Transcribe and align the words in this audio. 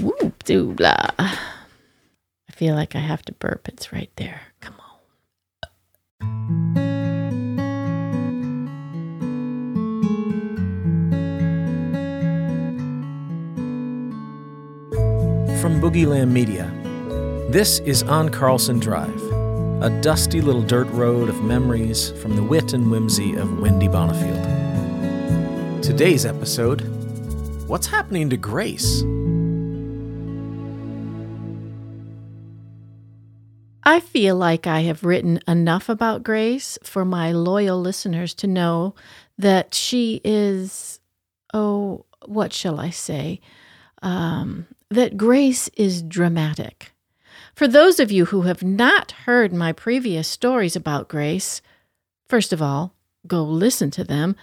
Whoop 0.00 0.44
doo 0.44 0.72
blah. 0.72 1.10
I 1.18 1.38
feel 2.52 2.74
like 2.74 2.96
I 2.96 3.00
have 3.00 3.22
to 3.22 3.32
burp. 3.32 3.68
It's 3.68 3.92
right 3.92 4.10
there. 4.16 4.40
Come 4.60 4.74
on. 4.80 4.86
From 15.60 15.80
Boogieland 15.80 16.30
Media, 16.30 16.70
this 17.50 17.80
is 17.80 18.02
On 18.04 18.30
Carlson 18.30 18.78
Drive, 18.78 19.22
a 19.82 19.98
dusty 20.00 20.40
little 20.40 20.62
dirt 20.62 20.88
road 20.88 21.28
of 21.28 21.42
memories 21.42 22.12
from 22.22 22.36
the 22.36 22.42
wit 22.42 22.72
and 22.72 22.90
whimsy 22.90 23.34
of 23.34 23.60
Wendy 23.60 23.88
Bonifield. 23.88 25.82
Today's 25.82 26.24
episode 26.24 26.80
What's 27.66 27.86
happening 27.86 28.30
to 28.30 28.36
Grace? 28.36 29.04
I 33.90 33.98
feel 33.98 34.36
like 34.36 34.68
I 34.68 34.82
have 34.82 35.02
written 35.02 35.40
enough 35.48 35.88
about 35.88 36.22
Grace 36.22 36.78
for 36.84 37.04
my 37.04 37.32
loyal 37.32 37.80
listeners 37.80 38.34
to 38.34 38.46
know 38.46 38.94
that 39.36 39.74
she 39.74 40.20
is, 40.22 41.00
oh, 41.52 42.06
what 42.24 42.52
shall 42.52 42.78
I 42.78 42.90
say? 42.90 43.40
Um, 44.00 44.68
that 44.90 45.16
grace 45.16 45.66
is 45.76 46.02
dramatic. 46.02 46.92
For 47.56 47.66
those 47.66 47.98
of 47.98 48.12
you 48.12 48.26
who 48.26 48.42
have 48.42 48.62
not 48.62 49.10
heard 49.10 49.52
my 49.52 49.72
previous 49.72 50.28
stories 50.28 50.76
about 50.76 51.08
grace, 51.08 51.60
first 52.28 52.52
of 52.52 52.62
all, 52.62 52.94
go 53.26 53.42
listen 53.42 53.90
to 53.90 54.04
them. 54.04 54.36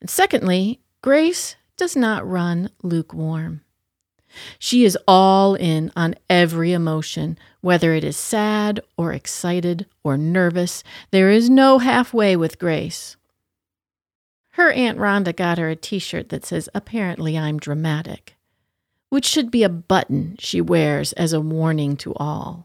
And 0.00 0.08
secondly, 0.08 0.78
grace 1.02 1.56
does 1.76 1.96
not 1.96 2.24
run 2.24 2.70
lukewarm. 2.84 3.62
She 4.58 4.84
is 4.84 4.98
all 5.06 5.54
in 5.54 5.92
on 5.96 6.14
every 6.28 6.72
emotion, 6.72 7.38
whether 7.60 7.94
it 7.94 8.04
is 8.04 8.16
sad 8.16 8.80
or 8.96 9.12
excited 9.12 9.86
or 10.02 10.16
nervous. 10.16 10.82
There 11.10 11.30
is 11.30 11.50
no 11.50 11.78
halfway 11.78 12.36
with 12.36 12.58
Grace. 12.58 13.16
Her 14.52 14.70
Aunt 14.72 14.98
Rhonda 14.98 15.34
got 15.34 15.58
her 15.58 15.70
a 15.70 15.76
t 15.76 15.98
shirt 15.98 16.28
that 16.28 16.44
says, 16.44 16.68
Apparently 16.74 17.38
I'm 17.38 17.58
dramatic 17.58 18.36
which 19.12 19.26
should 19.26 19.50
be 19.50 19.62
a 19.62 19.68
button 19.68 20.34
she 20.38 20.58
wears 20.58 21.12
as 21.12 21.34
a 21.34 21.40
warning 21.40 21.98
to 21.98 22.14
all. 22.14 22.64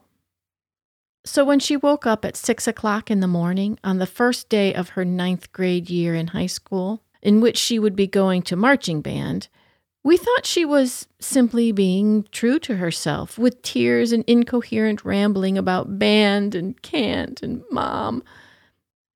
So 1.26 1.44
when 1.44 1.60
she 1.60 1.76
woke 1.76 2.06
up 2.06 2.24
at 2.24 2.38
six 2.38 2.70
o'clock 2.70 3.12
in 3.12 3.20
the 3.20 3.28
morning 3.28 3.78
on 3.84 3.98
the 3.98 4.06
first 4.06 4.48
day 4.48 4.74
of 4.74 4.92
her 4.92 5.04
ninth 5.04 5.52
grade 5.52 5.90
year 5.90 6.16
in 6.16 6.28
high 6.28 6.46
school, 6.46 7.04
in 7.22 7.42
which 7.42 7.58
she 7.58 7.78
would 7.78 7.98
be 7.98 8.08
going 8.08 8.44
to 8.44 8.56
marching 8.56 9.02
band, 9.02 9.50
we 10.08 10.16
thought 10.16 10.46
she 10.46 10.64
was 10.64 11.06
simply 11.20 11.74
being 11.74 12.26
true 12.32 12.60
to 12.60 12.78
herself, 12.78 13.38
with 13.38 13.62
tears 13.62 14.14
and 14.14 14.24
incoherent 14.26 15.04
rambling 15.04 15.58
about 15.58 16.00
band 16.00 16.56
and 16.56 16.82
can't 16.82 17.44
and 17.44 17.62
mom. 17.72 18.24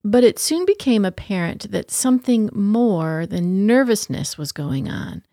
But 0.03 0.25
it 0.25 0.37
soon 0.37 0.65
became 0.65 1.05
apparent 1.05 1.71
that 1.71 1.91
something 1.91 2.49
more 2.51 3.25
than 3.25 3.65
nervousness 3.65 4.37
was 4.37 4.51
going 4.51 4.89
on. 4.89 5.23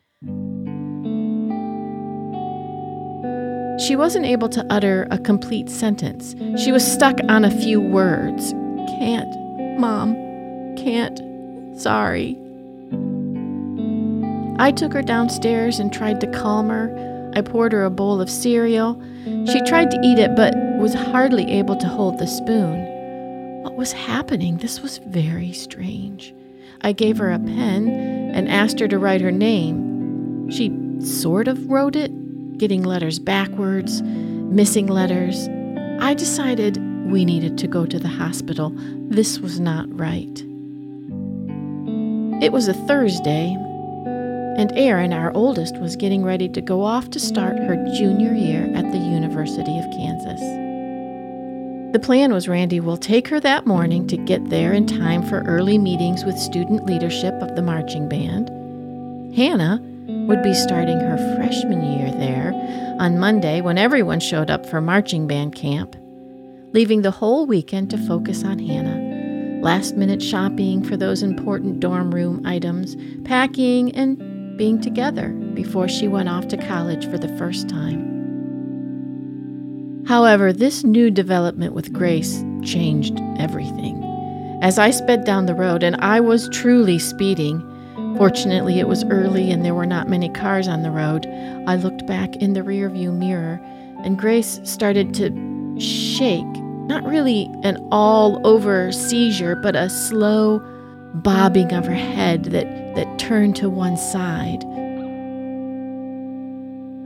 She 3.80 3.96
wasn't 3.96 4.26
able 4.26 4.48
to 4.50 4.64
utter 4.70 5.08
a 5.10 5.18
complete 5.18 5.68
sentence. 5.68 6.36
She 6.62 6.70
was 6.70 6.86
stuck 6.86 7.18
on 7.28 7.44
a 7.44 7.50
few 7.50 7.80
words. 7.80 8.52
Can't, 9.00 9.80
Mom, 9.80 10.14
can't, 10.76 11.18
sorry. 11.76 12.38
I 14.58 14.72
took 14.72 14.92
her 14.92 15.02
downstairs 15.02 15.78
and 15.78 15.92
tried 15.92 16.20
to 16.20 16.26
calm 16.26 16.68
her. 16.68 17.30
I 17.34 17.42
poured 17.42 17.72
her 17.72 17.84
a 17.84 17.90
bowl 17.90 18.20
of 18.20 18.28
cereal. 18.28 19.00
She 19.24 19.60
tried 19.62 19.90
to 19.90 20.00
eat 20.02 20.18
it, 20.18 20.34
but 20.34 20.54
was 20.78 20.94
hardly 20.94 21.50
able 21.52 21.76
to 21.76 21.86
hold 21.86 22.18
the 22.18 22.26
spoon. 22.26 22.84
What 23.62 23.76
was 23.76 23.92
happening? 23.92 24.56
This 24.56 24.80
was 24.80 24.98
very 24.98 25.52
strange. 25.52 26.34
I 26.80 26.92
gave 26.92 27.18
her 27.18 27.30
a 27.30 27.38
pen 27.38 27.88
and 28.34 28.48
asked 28.48 28.80
her 28.80 28.88
to 28.88 28.98
write 28.98 29.20
her 29.20 29.30
name. 29.30 30.50
She 30.50 30.72
sort 31.00 31.46
of 31.48 31.70
wrote 31.70 31.94
it, 31.94 32.58
getting 32.58 32.82
letters 32.82 33.18
backwards, 33.18 34.02
missing 34.02 34.86
letters. 34.86 35.48
I 36.00 36.14
decided 36.14 36.78
we 37.10 37.24
needed 37.24 37.58
to 37.58 37.68
go 37.68 37.86
to 37.86 37.98
the 37.98 38.08
hospital. 38.08 38.72
This 39.08 39.38
was 39.38 39.60
not 39.60 39.86
right. 39.96 40.44
It 42.42 42.52
was 42.52 42.68
a 42.68 42.74
Thursday, 42.74 43.56
and 44.58 44.76
Erin, 44.76 45.12
our 45.12 45.32
oldest, 45.34 45.78
was 45.78 45.94
getting 45.94 46.24
ready 46.24 46.48
to 46.48 46.60
go 46.60 46.82
off 46.82 47.08
to 47.10 47.20
start 47.20 47.56
her 47.56 47.76
junior 47.94 48.34
year 48.34 48.64
at 48.74 48.90
the 48.90 48.98
University 48.98 49.78
of 49.78 49.88
Kansas. 49.92 50.40
The 51.92 52.00
plan 52.00 52.32
was 52.32 52.48
Randy 52.48 52.80
will 52.80 52.96
take 52.96 53.28
her 53.28 53.38
that 53.38 53.66
morning 53.66 54.08
to 54.08 54.16
get 54.16 54.50
there 54.50 54.72
in 54.72 54.88
time 54.88 55.22
for 55.22 55.42
early 55.44 55.78
meetings 55.78 56.24
with 56.24 56.36
student 56.36 56.86
leadership 56.86 57.34
of 57.34 57.54
the 57.54 57.62
marching 57.62 58.08
band. 58.08 58.48
Hannah 59.36 59.80
would 60.26 60.42
be 60.42 60.54
starting 60.54 60.98
her 60.98 61.36
freshman 61.36 61.92
year 61.92 62.10
there 62.10 62.52
on 62.98 63.20
Monday 63.20 63.60
when 63.60 63.78
everyone 63.78 64.18
showed 64.18 64.50
up 64.50 64.66
for 64.66 64.80
marching 64.80 65.28
band 65.28 65.54
camp, 65.54 65.94
leaving 66.72 67.02
the 67.02 67.12
whole 67.12 67.46
weekend 67.46 67.90
to 67.90 68.06
focus 68.08 68.42
on 68.42 68.58
Hannah. 68.58 69.62
Last 69.62 69.94
minute 69.94 70.22
shopping 70.22 70.82
for 70.82 70.96
those 70.96 71.22
important 71.22 71.78
dorm 71.78 72.12
room 72.12 72.44
items, 72.44 72.96
packing, 73.24 73.94
and 73.94 74.37
being 74.58 74.78
together 74.80 75.30
before 75.54 75.88
she 75.88 76.06
went 76.06 76.28
off 76.28 76.48
to 76.48 76.58
college 76.58 77.08
for 77.08 77.16
the 77.16 77.34
first 77.38 77.68
time. 77.68 78.06
However, 80.06 80.52
this 80.52 80.84
new 80.84 81.10
development 81.10 81.72
with 81.72 81.92
Grace 81.92 82.44
changed 82.62 83.18
everything. 83.38 84.04
As 84.60 84.78
I 84.78 84.90
sped 84.90 85.24
down 85.24 85.46
the 85.46 85.54
road, 85.54 85.82
and 85.82 85.96
I 85.96 86.20
was 86.20 86.50
truly 86.50 86.98
speeding, 86.98 87.64
Fortunately, 88.18 88.80
it 88.80 88.88
was 88.88 89.04
early 89.04 89.52
and 89.52 89.64
there 89.64 89.76
were 89.76 89.86
not 89.86 90.08
many 90.08 90.28
cars 90.28 90.66
on 90.66 90.82
the 90.82 90.90
road. 90.90 91.24
I 91.68 91.76
looked 91.76 92.04
back 92.04 92.34
in 92.36 92.52
the 92.52 92.62
rearview 92.62 93.16
mirror, 93.16 93.60
and 94.02 94.18
Grace 94.18 94.60
started 94.64 95.14
to 95.14 95.78
shake. 95.78 96.44
Not 96.88 97.04
really 97.04 97.48
an 97.62 97.76
all 97.92 98.44
over 98.44 98.90
seizure, 98.90 99.54
but 99.54 99.76
a 99.76 99.88
slow 99.88 100.58
bobbing 101.14 101.72
of 101.72 101.86
her 101.86 101.94
head 101.94 102.46
that, 102.46 102.66
that 102.98 103.18
turned 103.18 103.54
to 103.54 103.70
one 103.70 103.96
side. 103.96 104.64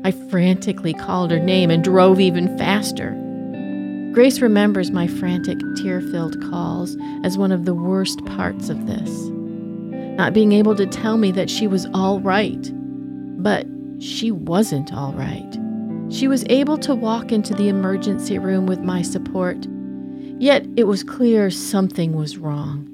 I 0.04 0.10
frantically 0.30 0.94
called 0.94 1.30
her 1.30 1.38
name 1.38 1.70
and 1.70 1.84
drove 1.84 2.18
even 2.18 2.56
faster. 2.56 3.10
Grace 4.14 4.40
remembers 4.40 4.90
my 4.90 5.06
frantic, 5.06 5.58
tear 5.76 6.00
filled 6.00 6.40
calls 6.50 6.96
as 7.24 7.36
one 7.36 7.52
of 7.52 7.66
the 7.66 7.74
worst 7.74 8.24
parts 8.24 8.70
of 8.70 8.86
this 8.86 9.30
not 10.16 10.34
being 10.34 10.52
able 10.52 10.74
to 10.76 10.86
tell 10.86 11.16
me 11.16 11.32
that 11.32 11.50
she 11.50 11.66
was 11.66 11.86
all 11.94 12.20
right. 12.20 12.70
But 13.42 13.66
she 13.98 14.30
wasn't 14.30 14.92
all 14.92 15.12
right. 15.14 15.58
She 16.10 16.28
was 16.28 16.44
able 16.48 16.78
to 16.78 16.94
walk 16.94 17.32
into 17.32 17.54
the 17.54 17.68
emergency 17.68 18.38
room 18.38 18.66
with 18.66 18.80
my 18.80 19.02
support, 19.02 19.66
yet 20.38 20.66
it 20.76 20.84
was 20.84 21.02
clear 21.02 21.50
something 21.50 22.12
was 22.12 22.36
wrong, 22.36 22.88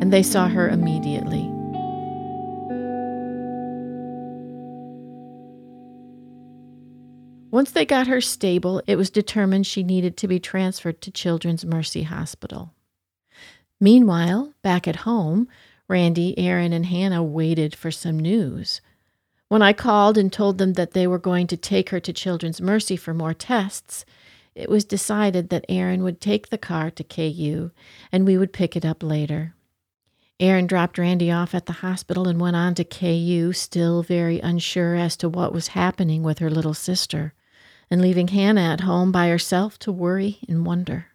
and 0.00 0.12
they 0.12 0.22
saw 0.22 0.48
her 0.48 0.68
immediately. 0.68 1.50
Once 7.50 7.72
they 7.72 7.84
got 7.84 8.06
her 8.06 8.20
stable, 8.20 8.80
it 8.86 8.96
was 8.96 9.10
determined 9.10 9.66
she 9.66 9.82
needed 9.82 10.16
to 10.16 10.28
be 10.28 10.38
transferred 10.38 11.00
to 11.00 11.10
Children's 11.10 11.64
Mercy 11.64 12.04
Hospital. 12.04 12.72
Meanwhile, 13.80 14.52
back 14.62 14.86
at 14.86 14.96
home, 14.96 15.48
Randy, 15.88 16.38
Erin, 16.38 16.72
and 16.72 16.86
Hannah 16.86 17.24
waited 17.24 17.74
for 17.74 17.90
some 17.90 18.20
news. 18.20 18.80
When 19.48 19.62
I 19.62 19.72
called 19.72 20.16
and 20.16 20.32
told 20.32 20.58
them 20.58 20.74
that 20.74 20.92
they 20.92 21.08
were 21.08 21.18
going 21.18 21.48
to 21.48 21.56
take 21.56 21.90
her 21.90 21.98
to 21.98 22.12
Children's 22.12 22.60
Mercy 22.60 22.96
for 22.96 23.12
more 23.12 23.34
tests, 23.34 24.04
it 24.54 24.68
was 24.68 24.84
decided 24.84 25.48
that 25.48 25.64
Erin 25.68 26.04
would 26.04 26.20
take 26.20 26.50
the 26.50 26.58
car 26.58 26.88
to 26.92 27.02
KU 27.02 27.72
and 28.12 28.24
we 28.26 28.38
would 28.38 28.52
pick 28.52 28.76
it 28.76 28.84
up 28.84 29.02
later. 29.02 29.54
Erin 30.38 30.68
dropped 30.68 30.98
Randy 30.98 31.32
off 31.32 31.52
at 31.52 31.66
the 31.66 31.72
hospital 31.72 32.28
and 32.28 32.40
went 32.40 32.54
on 32.54 32.76
to 32.76 32.84
KU, 32.84 33.52
still 33.52 34.04
very 34.04 34.38
unsure 34.38 34.94
as 34.94 35.16
to 35.16 35.28
what 35.28 35.52
was 35.52 35.68
happening 35.68 36.22
with 36.22 36.38
her 36.38 36.50
little 36.50 36.74
sister, 36.74 37.34
and 37.90 38.00
leaving 38.00 38.28
Hannah 38.28 38.72
at 38.72 38.82
home 38.82 39.10
by 39.10 39.28
herself 39.28 39.78
to 39.80 39.92
worry 39.92 40.38
and 40.48 40.64
wonder. 40.64 41.06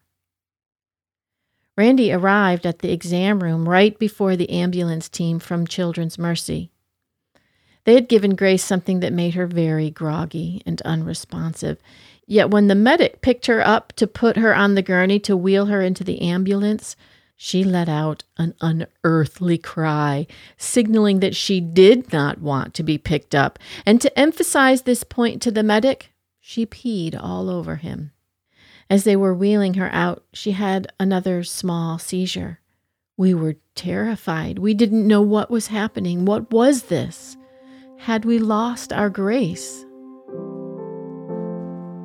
Randy 1.78 2.12
arrived 2.12 2.66
at 2.66 2.80
the 2.80 2.92
exam 2.92 3.44
room 3.44 3.68
right 3.68 3.98
before 3.98 4.36
the 4.36 4.50
ambulance 4.50 5.10
team 5.10 5.40
from 5.40 5.68
Children's 5.68 6.18
Mercy. 6.18 6.72
They 7.84 7.96
had 7.96 8.10
given 8.10 8.36
Grace 8.36 8.64
something 8.64 9.00
that 9.02 9.14
made 9.14 9.36
her 9.36 9.46
very 9.46 9.92
groggy 9.92 10.62
and 10.66 10.82
unresponsive. 10.82 11.78
Yet 12.26 12.50
when 12.50 12.68
the 12.68 12.76
medic 12.76 13.22
picked 13.22 13.46
her 13.46 13.66
up 13.66 13.94
to 13.94 14.08
put 14.08 14.38
her 14.38 14.56
on 14.56 14.76
the 14.76 14.82
gurney 14.82 15.20
to 15.20 15.38
wheel 15.38 15.68
her 15.68 15.82
into 15.82 16.04
the 16.04 16.22
ambulance, 16.22 16.96
she 17.38 17.64
let 17.64 17.90
out 17.90 18.24
an 18.38 18.56
unearthly 18.62 19.58
cry, 19.58 20.26
signaling 20.58 21.20
that 21.20 21.36
she 21.36 21.60
did 21.60 22.12
not 22.12 22.42
want 22.42 22.74
to 22.76 22.84
be 22.84 22.98
picked 22.98 23.36
up. 23.36 23.60
And 23.86 24.02
to 24.02 24.20
emphasize 24.20 24.84
this 24.84 25.04
point 25.04 25.42
to 25.44 25.52
the 25.52 25.64
medic, 25.64 26.12
She 26.48 26.68
peed 26.68 27.20
all 27.20 27.50
over 27.50 27.78
him. 27.78 28.12
As 28.88 29.04
they 29.04 29.16
were 29.16 29.34
wheeling 29.34 29.74
her 29.74 29.90
out, 29.92 30.26
she 30.32 30.52
had 30.52 30.94
another 31.00 31.44
small 31.44 31.98
seizure. 31.98 32.60
We 33.18 33.34
were 33.34 33.56
terrified. 33.74 34.60
We 34.60 34.76
didn't 34.76 35.08
know 35.08 35.24
what 35.24 35.50
was 35.50 35.68
happening. 35.68 36.24
What 36.24 36.52
was 36.52 36.84
this? 36.84 37.36
Had 37.98 38.26
we 38.26 38.38
lost 38.38 38.94
our 38.94 39.10
grace? 39.10 39.88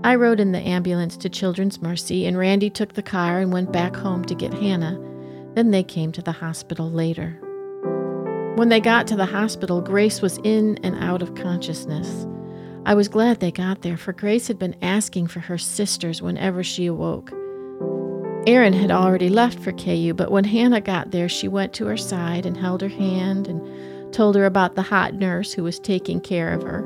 I 0.05 0.15
rode 0.15 0.41
in 0.41 0.53
the 0.53 0.67
ambulance 0.67 1.19
to 1.19 1.29
Children's 1.29 1.83
Mercy, 1.83 2.25
and 2.25 2.39
Randy 2.39 2.71
took 2.71 2.95
the 2.95 3.03
car 3.03 3.41
and 3.41 3.53
went 3.53 3.75
back 3.75 3.95
home 3.95 4.25
to 4.25 4.35
get 4.35 4.55
Hannah. 4.55 4.99
Then 5.55 5.71
they 5.71 5.83
came 5.83 6.13
to 6.13 6.23
the 6.23 6.33
hospital 6.33 6.91
later. 6.91 7.39
When 8.57 8.71
they 8.71 8.81
got 8.81 9.07
to 9.09 9.17
the 9.17 9.27
hospital, 9.27 9.83
Grace 9.83 10.23
was 10.23 10.39
in 10.45 10.79
and 10.83 10.97
out 11.05 11.21
of 11.21 11.35
consciousness. 11.35 12.27
I 12.87 12.95
was 12.95 13.09
glad 13.09 13.41
they 13.41 13.53
got 13.53 13.83
there, 13.83 13.97
for 13.97 14.13
Grace 14.13 14.49
had 14.49 14.59
been 14.59 14.77
asking 14.81 15.27
for 15.27 15.41
her 15.41 15.59
sisters 15.59 16.23
whenever 16.23 16.65
she 16.65 16.87
awoke. 16.87 17.31
Erin 18.47 18.73
had 18.73 18.91
already 18.91 19.29
left 19.29 19.59
for 19.59 19.71
KU, 19.73 20.15
but 20.15 20.31
when 20.31 20.45
Hannah 20.45 20.81
got 20.81 21.11
there, 21.11 21.29
she 21.29 21.47
went 21.47 21.75
to 21.75 21.87
her 21.87 21.99
side 21.99 22.47
and 22.47 22.57
held 22.57 22.81
her 22.81 22.89
hand 22.89 23.47
and 23.47 24.15
told 24.15 24.35
her 24.35 24.47
about 24.47 24.77
the 24.77 24.83
hot 24.83 25.15
nurse 25.15 25.53
who 25.53 25.63
was 25.63 25.79
taking 25.79 26.21
care 26.21 26.55
of 26.55 26.63
her. 26.63 26.81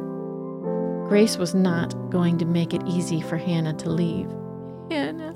Grace 1.08 1.36
was 1.36 1.54
not 1.54 1.94
going 2.10 2.38
to 2.38 2.44
make 2.44 2.74
it 2.74 2.82
easy 2.86 3.20
for 3.20 3.36
Hannah 3.36 3.74
to 3.74 3.88
leave. 3.88 4.28
Hannah, 4.90 5.34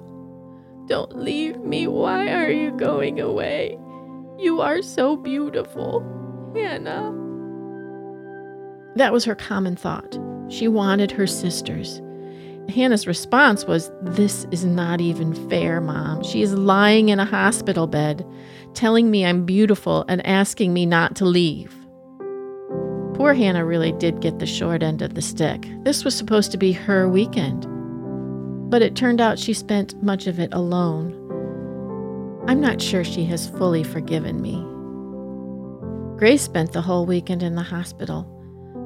don't 0.86 1.16
leave 1.16 1.58
me. 1.60 1.86
Why 1.86 2.32
are 2.34 2.50
you 2.50 2.72
going 2.72 3.20
away? 3.20 3.78
You 4.38 4.60
are 4.60 4.82
so 4.82 5.16
beautiful. 5.16 6.00
Hannah. 6.56 7.14
That 8.96 9.12
was 9.12 9.24
her 9.24 9.36
common 9.36 9.76
thought. 9.76 10.18
She 10.48 10.68
wanted 10.68 11.10
her 11.10 11.26
sisters. 11.26 12.00
Hannah's 12.68 13.06
response 13.06 13.64
was, 13.64 13.90
This 14.02 14.46
is 14.50 14.64
not 14.64 15.00
even 15.00 15.34
fair, 15.48 15.80
Mom. 15.80 16.22
She 16.22 16.42
is 16.42 16.52
lying 16.54 17.08
in 17.08 17.18
a 17.18 17.24
hospital 17.24 17.86
bed, 17.86 18.26
telling 18.74 19.10
me 19.10 19.24
I'm 19.24 19.46
beautiful 19.46 20.04
and 20.08 20.24
asking 20.26 20.74
me 20.74 20.84
not 20.84 21.16
to 21.16 21.24
leave. 21.24 21.74
Poor 23.14 23.34
Hannah 23.34 23.64
really 23.64 23.92
did 23.92 24.20
get 24.20 24.38
the 24.38 24.46
short 24.46 24.82
end 24.82 25.02
of 25.02 25.14
the 25.14 25.22
stick. 25.22 25.66
This 25.82 26.04
was 26.04 26.14
supposed 26.14 26.52
to 26.52 26.58
be 26.58 26.72
her 26.72 27.08
weekend. 27.08 27.66
But 28.70 28.82
it 28.82 28.94
turned 28.94 29.20
out 29.20 29.38
she 29.38 29.54
spent 29.54 30.00
much 30.02 30.26
of 30.26 30.38
it 30.38 30.52
alone. 30.52 31.14
I'm 32.46 32.60
not 32.60 32.80
sure 32.80 33.02
she 33.02 33.24
has 33.24 33.48
fully 33.48 33.82
forgiven 33.82 34.40
me. 34.40 34.64
Grace 36.18 36.42
spent 36.42 36.72
the 36.72 36.82
whole 36.82 37.06
weekend 37.06 37.42
in 37.42 37.54
the 37.54 37.62
hospital. 37.62 38.37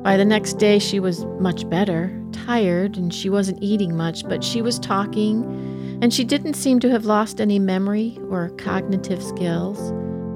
By 0.02 0.16
the 0.16 0.24
next 0.24 0.54
day, 0.54 0.80
she 0.80 0.98
was 0.98 1.24
much 1.38 1.68
better, 1.70 2.12
tired, 2.32 2.96
and 2.96 3.14
she 3.14 3.30
wasn't 3.30 3.62
eating 3.62 3.96
much, 3.96 4.28
but 4.28 4.42
she 4.42 4.60
was 4.60 4.80
talking, 4.80 5.44
and 6.02 6.12
she 6.12 6.24
didn't 6.24 6.54
seem 6.54 6.80
to 6.80 6.90
have 6.90 7.04
lost 7.04 7.40
any 7.40 7.60
memory 7.60 8.18
or 8.28 8.50
cognitive 8.58 9.22
skills, 9.22 9.92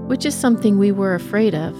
which 0.08 0.24
is 0.24 0.36
something 0.36 0.78
we 0.78 0.92
were 0.92 1.16
afraid 1.16 1.54
of. 1.54 1.74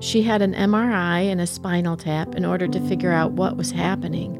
She 0.00 0.22
had 0.22 0.42
an 0.42 0.54
MRI 0.54 1.30
and 1.30 1.40
a 1.40 1.46
spinal 1.46 1.96
tap 1.96 2.34
in 2.34 2.44
order 2.44 2.66
to 2.66 2.88
figure 2.88 3.12
out 3.12 3.32
what 3.32 3.56
was 3.56 3.70
happening. 3.70 4.34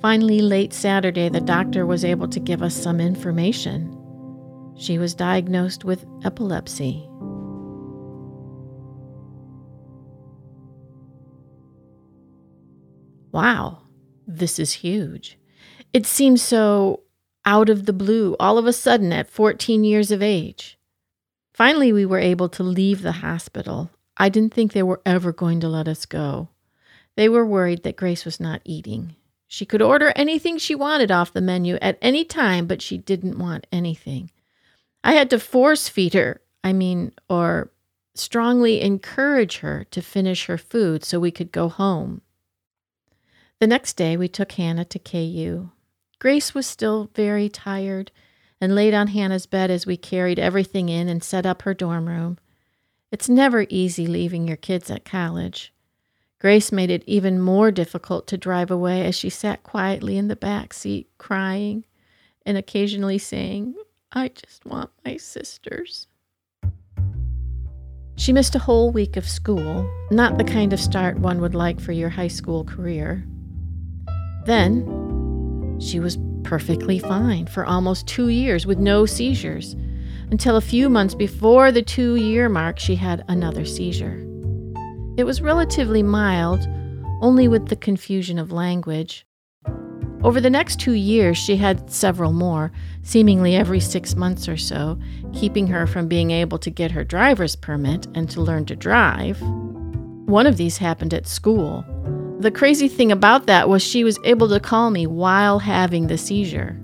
Finally, 0.00 0.40
late 0.40 0.72
Saturday, 0.72 1.28
the 1.28 1.40
doctor 1.40 1.84
was 1.84 2.04
able 2.04 2.28
to 2.28 2.38
give 2.38 2.62
us 2.62 2.74
some 2.74 3.00
information. 3.00 3.90
She 4.76 4.98
was 4.98 5.14
diagnosed 5.14 5.84
with 5.84 6.04
epilepsy. 6.24 7.08
Wow, 13.34 13.78
this 14.28 14.60
is 14.60 14.74
huge. 14.74 15.36
It 15.92 16.06
seems 16.06 16.40
so 16.40 17.00
out 17.44 17.68
of 17.68 17.84
the 17.84 17.92
blue, 17.92 18.36
all 18.38 18.58
of 18.58 18.66
a 18.66 18.72
sudden 18.72 19.12
at 19.12 19.28
14 19.28 19.82
years 19.82 20.12
of 20.12 20.22
age. 20.22 20.78
Finally, 21.52 21.92
we 21.92 22.06
were 22.06 22.20
able 22.20 22.48
to 22.48 22.62
leave 22.62 23.02
the 23.02 23.20
hospital. 23.26 23.90
I 24.16 24.28
didn't 24.28 24.54
think 24.54 24.72
they 24.72 24.84
were 24.84 25.02
ever 25.04 25.32
going 25.32 25.58
to 25.60 25.68
let 25.68 25.88
us 25.88 26.06
go. 26.06 26.48
They 27.16 27.28
were 27.28 27.44
worried 27.44 27.82
that 27.82 27.96
Grace 27.96 28.24
was 28.24 28.38
not 28.38 28.62
eating. 28.64 29.16
She 29.48 29.66
could 29.66 29.82
order 29.82 30.12
anything 30.14 30.56
she 30.56 30.76
wanted 30.76 31.10
off 31.10 31.32
the 31.32 31.40
menu 31.40 31.74
at 31.82 31.98
any 32.00 32.24
time, 32.24 32.66
but 32.66 32.82
she 32.82 32.98
didn't 32.98 33.38
want 33.38 33.66
anything. 33.72 34.30
I 35.02 35.14
had 35.14 35.28
to 35.30 35.40
force 35.40 35.88
feed 35.88 36.14
her, 36.14 36.40
I 36.62 36.72
mean, 36.72 37.12
or 37.28 37.72
strongly 38.14 38.80
encourage 38.80 39.58
her 39.58 39.84
to 39.90 40.00
finish 40.00 40.46
her 40.46 40.56
food 40.56 41.04
so 41.04 41.18
we 41.18 41.32
could 41.32 41.50
go 41.50 41.68
home. 41.68 42.22
The 43.64 43.68
next 43.68 43.94
day, 43.94 44.18
we 44.18 44.28
took 44.28 44.52
Hannah 44.52 44.84
to 44.84 44.98
KU. 44.98 45.70
Grace 46.18 46.52
was 46.52 46.66
still 46.66 47.08
very 47.14 47.48
tired 47.48 48.10
and 48.60 48.74
laid 48.74 48.92
on 48.92 49.06
Hannah's 49.06 49.46
bed 49.46 49.70
as 49.70 49.86
we 49.86 49.96
carried 49.96 50.38
everything 50.38 50.90
in 50.90 51.08
and 51.08 51.24
set 51.24 51.46
up 51.46 51.62
her 51.62 51.72
dorm 51.72 52.06
room. 52.06 52.36
It's 53.10 53.26
never 53.26 53.64
easy 53.70 54.06
leaving 54.06 54.46
your 54.46 54.58
kids 54.58 54.90
at 54.90 55.06
college. 55.06 55.72
Grace 56.38 56.72
made 56.72 56.90
it 56.90 57.04
even 57.06 57.40
more 57.40 57.70
difficult 57.70 58.26
to 58.26 58.36
drive 58.36 58.70
away 58.70 59.06
as 59.06 59.14
she 59.14 59.30
sat 59.30 59.62
quietly 59.62 60.18
in 60.18 60.28
the 60.28 60.36
back 60.36 60.74
seat, 60.74 61.08
crying 61.16 61.86
and 62.44 62.58
occasionally 62.58 63.16
saying, 63.16 63.76
I 64.12 64.28
just 64.28 64.66
want 64.66 64.90
my 65.06 65.16
sisters. 65.16 66.06
She 68.16 68.34
missed 68.34 68.54
a 68.54 68.58
whole 68.58 68.90
week 68.90 69.16
of 69.16 69.26
school, 69.26 69.90
not 70.10 70.36
the 70.36 70.44
kind 70.44 70.74
of 70.74 70.80
start 70.80 71.18
one 71.18 71.40
would 71.40 71.54
like 71.54 71.80
for 71.80 71.92
your 71.92 72.10
high 72.10 72.28
school 72.28 72.62
career. 72.62 73.24
Then, 74.44 75.78
she 75.80 76.00
was 76.00 76.18
perfectly 76.42 76.98
fine 76.98 77.46
for 77.46 77.64
almost 77.64 78.06
two 78.06 78.28
years 78.28 78.66
with 78.66 78.78
no 78.78 79.06
seizures, 79.06 79.74
until 80.30 80.56
a 80.56 80.60
few 80.60 80.88
months 80.88 81.14
before 81.14 81.72
the 81.72 81.82
two 81.82 82.16
year 82.16 82.48
mark, 82.48 82.78
she 82.78 82.94
had 82.94 83.24
another 83.28 83.64
seizure. 83.64 84.20
It 85.16 85.24
was 85.24 85.40
relatively 85.40 86.02
mild, 86.02 86.66
only 87.20 87.48
with 87.48 87.68
the 87.68 87.76
confusion 87.76 88.38
of 88.38 88.52
language. 88.52 89.26
Over 90.22 90.40
the 90.40 90.50
next 90.50 90.80
two 90.80 90.92
years, 90.94 91.36
she 91.36 91.56
had 91.56 91.90
several 91.90 92.32
more, 92.32 92.72
seemingly 93.02 93.54
every 93.54 93.78
six 93.78 94.16
months 94.16 94.48
or 94.48 94.56
so, 94.56 94.98
keeping 95.34 95.66
her 95.66 95.86
from 95.86 96.08
being 96.08 96.30
able 96.30 96.58
to 96.58 96.70
get 96.70 96.92
her 96.92 97.04
driver's 97.04 97.56
permit 97.56 98.06
and 98.14 98.28
to 98.30 98.40
learn 98.40 98.64
to 98.66 98.76
drive. 98.76 99.38
One 100.26 100.46
of 100.46 100.56
these 100.56 100.78
happened 100.78 101.12
at 101.12 101.26
school. 101.26 101.84
The 102.40 102.50
crazy 102.50 102.88
thing 102.88 103.12
about 103.12 103.46
that 103.46 103.68
was 103.68 103.82
she 103.82 104.04
was 104.04 104.18
able 104.24 104.48
to 104.48 104.60
call 104.60 104.90
me 104.90 105.06
while 105.06 105.58
having 105.58 106.08
the 106.08 106.18
seizure. 106.18 106.78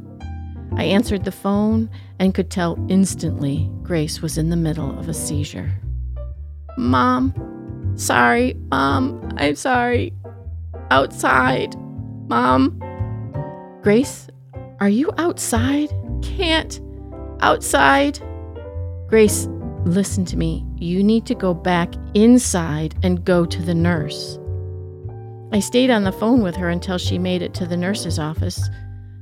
I 0.76 0.84
answered 0.84 1.24
the 1.24 1.32
phone 1.32 1.90
and 2.18 2.34
could 2.34 2.50
tell 2.50 2.78
instantly 2.88 3.70
Grace 3.82 4.22
was 4.22 4.38
in 4.38 4.50
the 4.50 4.56
middle 4.56 4.98
of 4.98 5.08
a 5.08 5.14
seizure. 5.14 5.72
Mom, 6.78 7.94
sorry, 7.96 8.54
Mom, 8.70 9.28
I'm 9.36 9.56
sorry. 9.56 10.14
Outside, 10.90 11.76
Mom. 12.28 12.80
Grace, 13.82 14.28
are 14.80 14.88
you 14.88 15.10
outside? 15.18 15.90
Can't. 16.22 16.80
Outside. 17.40 18.18
Grace, 19.08 19.48
listen 19.84 20.24
to 20.26 20.36
me. 20.36 20.64
You 20.76 21.02
need 21.02 21.26
to 21.26 21.34
go 21.34 21.52
back 21.52 21.94
inside 22.14 22.94
and 23.02 23.24
go 23.24 23.44
to 23.44 23.62
the 23.62 23.74
nurse. 23.74 24.39
I 25.52 25.58
stayed 25.58 25.90
on 25.90 26.04
the 26.04 26.12
phone 26.12 26.42
with 26.42 26.54
her 26.56 26.68
until 26.68 26.96
she 26.96 27.18
made 27.18 27.42
it 27.42 27.54
to 27.54 27.66
the 27.66 27.76
nurse's 27.76 28.18
office. 28.18 28.68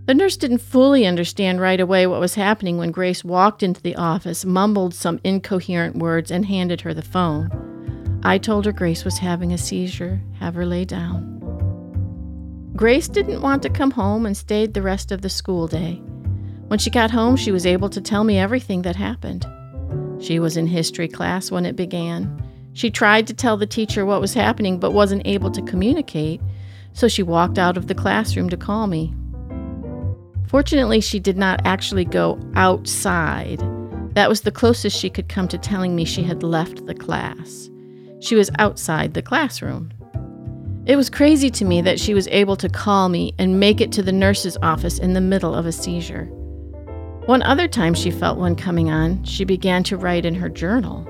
The 0.04 0.14
nurse 0.14 0.36
didn't 0.36 0.58
fully 0.58 1.06
understand 1.06 1.60
right 1.60 1.80
away 1.80 2.06
what 2.06 2.20
was 2.20 2.34
happening 2.34 2.76
when 2.76 2.90
Grace 2.90 3.24
walked 3.24 3.62
into 3.62 3.82
the 3.82 3.96
office, 3.96 4.44
mumbled 4.44 4.94
some 4.94 5.20
incoherent 5.24 5.96
words, 5.96 6.30
and 6.30 6.44
handed 6.44 6.82
her 6.82 6.92
the 6.92 7.02
phone. 7.02 8.20
I 8.22 8.36
told 8.36 8.66
her 8.66 8.72
Grace 8.72 9.04
was 9.04 9.18
having 9.18 9.52
a 9.52 9.58
seizure, 9.58 10.20
have 10.38 10.54
her 10.54 10.66
lay 10.66 10.84
down. 10.84 11.34
Grace 12.76 13.08
didn't 13.08 13.42
want 13.42 13.62
to 13.62 13.70
come 13.70 13.90
home 13.90 14.26
and 14.26 14.36
stayed 14.36 14.74
the 14.74 14.82
rest 14.82 15.10
of 15.10 15.22
the 15.22 15.28
school 15.28 15.66
day. 15.66 16.02
When 16.68 16.78
she 16.78 16.90
got 16.90 17.10
home, 17.10 17.36
she 17.36 17.52
was 17.52 17.66
able 17.66 17.88
to 17.88 18.00
tell 18.00 18.24
me 18.24 18.38
everything 18.38 18.82
that 18.82 18.96
happened. 18.96 19.46
She 20.20 20.38
was 20.38 20.56
in 20.56 20.66
history 20.66 21.08
class 21.08 21.50
when 21.50 21.64
it 21.64 21.76
began. 21.76 22.42
She 22.78 22.92
tried 22.92 23.26
to 23.26 23.34
tell 23.34 23.56
the 23.56 23.66
teacher 23.66 24.06
what 24.06 24.20
was 24.20 24.34
happening 24.34 24.78
but 24.78 24.92
wasn't 24.92 25.26
able 25.26 25.50
to 25.50 25.62
communicate, 25.62 26.40
so 26.92 27.08
she 27.08 27.24
walked 27.24 27.58
out 27.58 27.76
of 27.76 27.88
the 27.88 27.94
classroom 27.94 28.48
to 28.50 28.56
call 28.56 28.86
me. 28.86 29.12
Fortunately, 30.46 31.00
she 31.00 31.18
did 31.18 31.36
not 31.36 31.60
actually 31.64 32.04
go 32.04 32.38
outside. 32.54 33.58
That 34.14 34.28
was 34.28 34.42
the 34.42 34.52
closest 34.52 34.96
she 34.96 35.10
could 35.10 35.28
come 35.28 35.48
to 35.48 35.58
telling 35.58 35.96
me 35.96 36.04
she 36.04 36.22
had 36.22 36.44
left 36.44 36.86
the 36.86 36.94
class. 36.94 37.68
She 38.20 38.36
was 38.36 38.48
outside 38.60 39.12
the 39.12 39.22
classroom. 39.22 39.92
It 40.86 40.94
was 40.94 41.10
crazy 41.10 41.50
to 41.50 41.64
me 41.64 41.80
that 41.80 41.98
she 41.98 42.14
was 42.14 42.28
able 42.28 42.54
to 42.54 42.68
call 42.68 43.08
me 43.08 43.34
and 43.40 43.58
make 43.58 43.80
it 43.80 43.90
to 43.90 44.04
the 44.04 44.12
nurse's 44.12 44.56
office 44.62 45.00
in 45.00 45.14
the 45.14 45.20
middle 45.20 45.52
of 45.52 45.66
a 45.66 45.72
seizure. 45.72 46.26
One 47.26 47.42
other 47.42 47.66
time 47.66 47.94
she 47.94 48.12
felt 48.12 48.38
one 48.38 48.54
coming 48.54 48.88
on, 48.88 49.24
she 49.24 49.44
began 49.44 49.82
to 49.82 49.96
write 49.96 50.24
in 50.24 50.36
her 50.36 50.48
journal. 50.48 51.04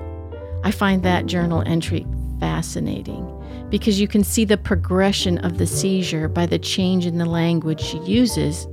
I 0.63 0.71
find 0.71 1.03
that 1.03 1.25
journal 1.25 1.63
entry 1.65 2.05
fascinating 2.39 3.35
because 3.69 3.99
you 3.99 4.07
can 4.07 4.23
see 4.23 4.45
the 4.45 4.57
progression 4.57 5.37
of 5.39 5.57
the 5.57 5.67
seizure 5.67 6.27
by 6.27 6.45
the 6.45 6.59
change 6.59 7.05
in 7.05 7.17
the 7.17 7.25
language 7.25 7.81
she 7.81 7.99
uses, 7.99 8.67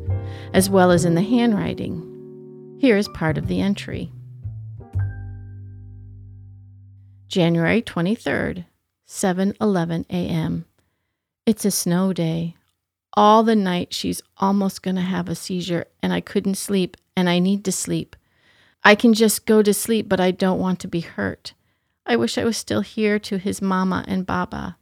as 0.55 0.71
well 0.71 0.91
as 0.91 1.05
in 1.05 1.15
the 1.15 1.23
handwriting. 1.23 2.03
Here 2.79 2.97
is 2.97 3.09
part 3.09 3.39
of 3.39 3.47
the 3.47 3.61
entry 3.61 4.11
January 7.29 7.83
23rd, 7.83 8.65
7:11 9.07 10.07
a.m. 10.11 10.65
It's 11.45 11.65
a 11.65 11.71
snow 11.71 12.13
day. 12.13 12.57
All 13.15 13.43
the 13.43 13.57
night 13.57 13.93
she's 13.93 14.23
almost 14.39 14.83
going 14.83 14.97
to 14.97 15.03
have 15.03 15.29
a 15.29 15.35
seizure 15.35 15.87
and 16.03 16.13
I 16.13 16.21
couldn't 16.21 16.55
sleep 16.55 16.97
and 17.17 17.29
I 17.29 17.39
need 17.39 17.65
to 17.65 17.73
sleep. 17.73 18.15
I 18.85 18.95
can 18.95 19.13
just 19.13 19.45
go 19.47 19.63
to 19.63 19.75
sleep 19.75 20.09
but 20.09 20.21
I 20.21 20.31
don't 20.31 20.61
want 20.61 20.81
to 20.81 20.89
be 20.89 21.01
hurt. 21.01 21.55
I 22.07 22.17
wish 22.17 22.39
I 22.39 22.45
was 22.45 22.57
still 22.57 22.83
here 22.83 23.19
to 23.19 23.37
his 23.37 23.61
mama 23.61 24.05
and 24.07 24.25
baba. 24.25 24.77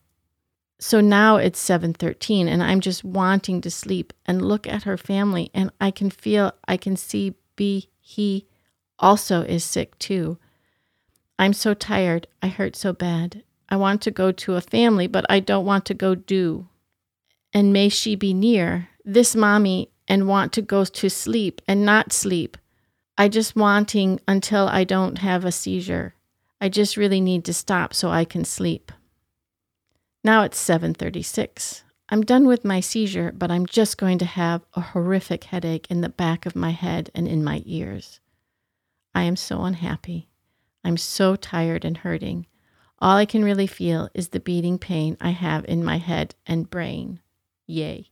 So 0.79 1.01
now 1.01 1.37
it's 1.37 1.63
7:13 1.63 2.47
and 2.47 2.63
I'm 2.63 2.81
just 2.81 3.03
wanting 3.03 3.61
to 3.63 3.71
sleep 3.71 4.13
and 4.27 4.43
look 4.43 4.67
at 4.67 4.83
her 4.83 4.99
family 4.99 5.51
and 5.55 5.71
I 5.81 5.91
can 5.91 6.11
feel 6.11 6.53
I 6.69 6.77
can 6.77 6.97
see 6.97 7.35
B 7.57 7.89
he 8.01 8.47
also 8.99 9.41
is 9.43 9.65
sick 9.65 9.99
too. 9.99 10.39
I'm 11.39 11.55
so 11.55 11.73
tired. 11.73 12.27
I 12.43 12.49
hurt 12.49 12.77
so 12.77 12.93
bad. 12.93 13.43
I 13.69 13.77
want 13.77 14.03
to 14.03 14.11
go 14.11 14.31
to 14.31 14.55
a 14.55 14.61
family, 14.61 15.07
but 15.07 15.25
I 15.31 15.41
don't 15.41 15.65
want 15.65 15.87
to 15.87 15.95
go 15.95 16.15
do. 16.15 16.69
And 17.53 17.73
may 17.73 17.89
she 17.89 18.15
be 18.15 18.35
near 18.35 18.89
this 19.05 19.35
mommy 19.35 19.91
and 20.07 20.29
want 20.29 20.53
to 20.53 20.63
go 20.63 20.85
to 20.85 21.09
sleep 21.09 21.63
and 21.67 21.85
not 21.85 22.13
sleep. 22.13 22.59
I 23.17 23.29
just 23.29 23.57
wanting 23.57 24.21
until 24.29 24.69
I 24.69 24.85
don't 24.85 25.19
have 25.19 25.45
a 25.45 25.53
seizure. 25.53 26.15
I 26.65 26.71
just 26.71 26.97
really 26.97 27.21
need 27.21 27.45
to 27.45 27.53
stop 27.53 27.93
so 27.93 28.09
I 28.09 28.25
can 28.25 28.43
sleep. 28.43 28.91
Now 30.25 30.45
it's 30.45 30.59
7:36. 30.59 31.83
I'm 32.09 32.23
done 32.23 32.47
with 32.47 32.65
my 32.65 32.81
seizure, 32.81 33.33
but 33.37 33.51
I'm 33.51 33.67
just 33.67 33.99
going 33.99 34.17
to 34.21 34.25
have 34.25 34.63
a 34.73 34.81
horrific 34.81 35.45
headache 35.45 35.87
in 35.91 36.01
the 36.01 36.09
back 36.09 36.47
of 36.47 36.57
my 36.57 36.71
head 36.71 37.11
and 37.15 37.29
in 37.29 37.45
my 37.45 37.63
ears. 37.67 38.19
I 39.15 39.25
am 39.25 39.37
so 39.37 39.65
unhappy. 39.65 40.31
I'm 40.83 40.97
so 40.97 41.37
tired 41.37 41.85
and 41.85 41.99
hurting. 41.99 42.47
All 42.99 43.19
I 43.19 43.27
can 43.27 43.45
really 43.45 43.67
feel 43.67 44.09
is 44.15 44.31
the 44.31 44.41
beating 44.41 44.79
pain 44.79 45.19
I 45.21 45.33
have 45.33 45.67
in 45.67 45.85
my 45.85 45.99
head 45.99 46.35
and 46.47 46.71
brain. 46.71 47.21
Yay. 47.67 48.09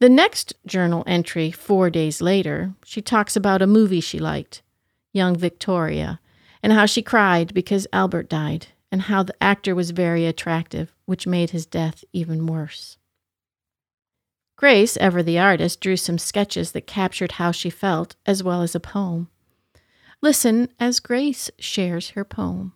The 0.00 0.08
next 0.08 0.54
journal 0.66 1.04
entry, 1.06 1.52
four 1.52 1.88
days 1.88 2.20
later, 2.20 2.74
she 2.84 3.00
talks 3.00 3.36
about 3.36 3.62
a 3.62 3.68
movie 3.68 4.00
she 4.00 4.18
liked, 4.18 4.62
Young 5.12 5.36
Victoria, 5.36 6.18
and 6.62 6.72
how 6.72 6.86
she 6.86 7.02
cried 7.02 7.54
because 7.54 7.86
Albert 7.92 8.28
died, 8.28 8.68
and 8.90 9.02
how 9.02 9.22
the 9.22 9.34
actor 9.42 9.74
was 9.74 9.90
very 9.90 10.26
attractive, 10.26 10.94
which 11.06 11.26
made 11.26 11.50
his 11.50 11.66
death 11.66 12.04
even 12.12 12.46
worse. 12.46 12.96
Grace, 14.56 14.96
ever 14.96 15.22
the 15.22 15.38
artist, 15.38 15.80
drew 15.80 15.96
some 15.96 16.18
sketches 16.18 16.72
that 16.72 16.86
captured 16.86 17.32
how 17.32 17.52
she 17.52 17.70
felt, 17.70 18.16
as 18.26 18.42
well 18.42 18.62
as 18.62 18.74
a 18.74 18.80
poem. 18.80 19.28
Listen 20.20 20.68
as 20.80 20.98
Grace 20.98 21.48
shares 21.60 22.10
her 22.10 22.24
poem. 22.24 22.72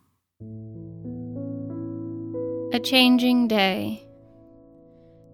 A 2.72 2.78
changing 2.78 3.48
day. 3.48 4.06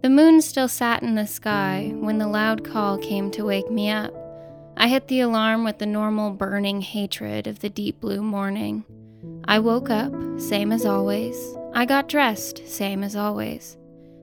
The 0.03 0.09
moon 0.09 0.41
still 0.41 0.69
sat 0.69 1.03
in 1.03 1.17
the 1.17 1.27
sky 1.27 1.93
when 1.97 2.17
the 2.17 2.29
loud 2.29 2.65
call 2.65 2.97
came 2.97 3.31
to 3.33 3.45
wake 3.45 3.71
me 3.71 3.91
up. 3.91 4.15
I 4.81 4.87
hit 4.87 5.09
the 5.09 5.19
alarm 5.19 5.65
with 5.65 5.79
the 5.79 5.87
normal 5.87 6.31
burning 6.31 6.83
hatred 6.83 7.49
of 7.49 7.59
the 7.59 7.69
deep 7.69 8.01
blue 8.01 8.23
morning. 8.23 8.85
I 9.45 9.59
woke 9.59 9.91
up, 9.91 10.13
same 10.39 10.71
as 10.71 10.87
always. 10.87 11.37
I 11.75 11.85
got 11.85 12.09
dressed, 12.09 12.65
same 12.69 13.03
as 13.03 13.17
always. 13.17 13.77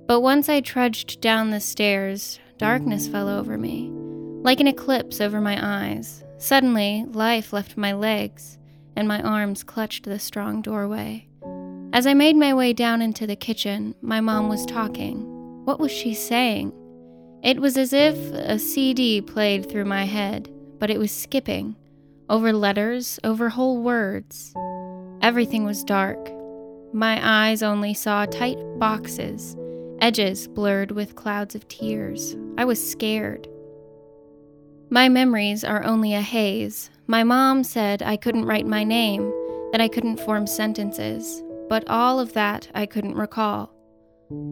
But 0.08 0.22
once 0.22 0.48
I 0.48 0.62
trudged 0.62 1.20
down 1.20 1.50
the 1.50 1.60
stairs, 1.60 2.40
darkness 2.58 3.06
fell 3.06 3.28
over 3.28 3.58
me, 3.58 3.90
like 4.44 4.62
an 4.62 4.68
eclipse 4.68 5.20
over 5.20 5.42
my 5.42 5.60
eyes. 5.62 6.24
Suddenly, 6.38 7.04
life 7.10 7.52
left 7.52 7.76
my 7.76 7.92
legs, 7.92 8.58
and 8.96 9.10
my 9.10 9.22
arms 9.22 9.62
clutched 9.62 10.06
the 10.06 10.20
strong 10.20 10.62
doorway. 10.62 11.28
As 11.92 12.08
I 12.08 12.14
made 12.14 12.38
my 12.38 12.54
way 12.54 12.72
down 12.72 13.02
into 13.02 13.28
the 13.28 13.36
kitchen, 13.36 13.94
my 14.02 14.22
mom 14.22 14.48
was 14.48 14.66
talking. 14.66 15.66
What 15.66 15.82
was 15.82 15.92
she 15.92 16.14
saying? 16.14 16.72
It 17.46 17.60
was 17.60 17.78
as 17.78 17.94
if 17.94 18.18
a 18.34 18.58
CD 18.58 19.22
played 19.22 19.70
through 19.70 19.86
my 19.86 20.06
head, 20.06 20.50
but 20.80 20.90
it 20.90 20.98
was 20.98 21.12
skipping 21.12 21.76
over 22.28 22.52
letters, 22.52 23.20
over 23.24 23.50
whole 23.50 23.84
words. 23.84 24.52
Everything 25.22 25.64
was 25.64 25.84
dark. 25.84 26.18
My 26.92 27.20
eyes 27.22 27.62
only 27.62 27.94
saw 27.94 28.26
tight 28.26 28.58
boxes, 28.80 29.56
edges 30.02 30.48
blurred 30.48 30.90
with 30.90 31.14
clouds 31.14 31.54
of 31.54 31.68
tears. 31.68 32.36
I 32.58 32.66
was 32.66 32.84
scared. 32.84 33.48
My 34.90 35.08
memories 35.08 35.64
are 35.64 35.84
only 35.84 36.16
a 36.16 36.22
haze. 36.22 36.90
My 37.06 37.24
mom 37.24 37.64
said 37.64 38.02
I 38.02 38.18
couldn't 38.18 38.46
write 38.46 38.66
my 38.66 38.84
name, 38.84 39.32
that 39.72 39.82
I 39.82 39.88
couldn't 39.88 40.20
form 40.20 40.48
sentences, 40.48 41.44
but 41.70 41.88
all 41.88 42.20
of 42.20 42.34
that 42.34 42.72
I 42.74 42.88
couldn't 42.88 43.14
recall. 43.14 43.75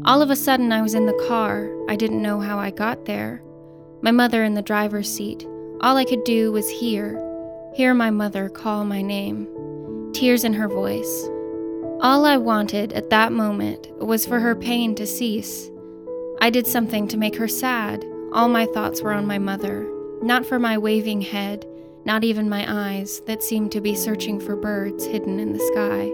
All 0.05 0.21
of 0.21 0.29
a 0.29 0.35
sudden, 0.35 0.71
I 0.71 0.83
was 0.83 0.93
in 0.93 1.07
the 1.07 1.25
car. 1.27 1.67
I 1.89 1.95
didn't 1.95 2.21
know 2.21 2.39
how 2.39 2.59
I 2.59 2.69
got 2.69 3.05
there. 3.05 3.41
My 4.03 4.11
mother 4.11 4.43
in 4.43 4.53
the 4.53 4.61
driver's 4.61 5.11
seat. 5.11 5.47
All 5.81 5.97
I 5.97 6.05
could 6.05 6.23
do 6.23 6.51
was 6.51 6.69
hear, 6.69 7.19
hear 7.73 7.95
my 7.95 8.11
mother 8.11 8.49
call 8.49 8.85
my 8.85 9.01
name, 9.01 9.47
tears 10.13 10.43
in 10.43 10.53
her 10.53 10.67
voice. 10.67 11.27
All 12.01 12.25
I 12.25 12.37
wanted 12.37 12.93
at 12.93 13.09
that 13.09 13.31
moment 13.31 13.89
was 13.97 14.27
for 14.27 14.39
her 14.39 14.55
pain 14.55 14.93
to 14.95 15.07
cease. 15.07 15.71
I 16.39 16.51
did 16.51 16.67
something 16.67 17.07
to 17.07 17.17
make 17.17 17.35
her 17.37 17.47
sad. 17.47 18.05
All 18.31 18.49
my 18.49 18.67
thoughts 18.67 19.01
were 19.01 19.13
on 19.13 19.25
my 19.25 19.39
mother, 19.39 19.89
not 20.21 20.45
for 20.45 20.59
my 20.59 20.77
waving 20.77 21.21
head, 21.21 21.65
not 22.05 22.23
even 22.23 22.47
my 22.47 22.65
eyes 22.67 23.21
that 23.21 23.41
seemed 23.41 23.71
to 23.71 23.81
be 23.81 23.95
searching 23.95 24.39
for 24.39 24.55
birds 24.55 25.05
hidden 25.05 25.39
in 25.39 25.53
the 25.53 25.71
sky. 25.73 26.11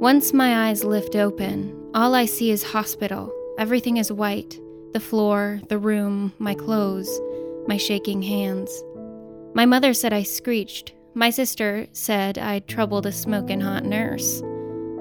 Once 0.00 0.32
my 0.32 0.68
eyes 0.68 0.84
lift 0.84 1.16
open, 1.16 1.85
all 1.96 2.14
I 2.14 2.26
see 2.26 2.50
is 2.50 2.62
hospital. 2.62 3.32
Everything 3.58 3.96
is 3.96 4.12
white 4.12 4.60
the 4.92 5.00
floor, 5.00 5.60
the 5.68 5.78
room, 5.78 6.32
my 6.38 6.54
clothes, 6.54 7.20
my 7.66 7.76
shaking 7.76 8.22
hands. 8.22 8.82
My 9.54 9.66
mother 9.66 9.92
said 9.92 10.12
I 10.12 10.22
screeched. 10.22 10.94
My 11.14 11.28
sister 11.28 11.86
said 11.92 12.38
I'd 12.38 12.68
troubled 12.68 13.04
a 13.04 13.12
smoking 13.12 13.60
hot 13.60 13.84
nurse. 13.84 14.42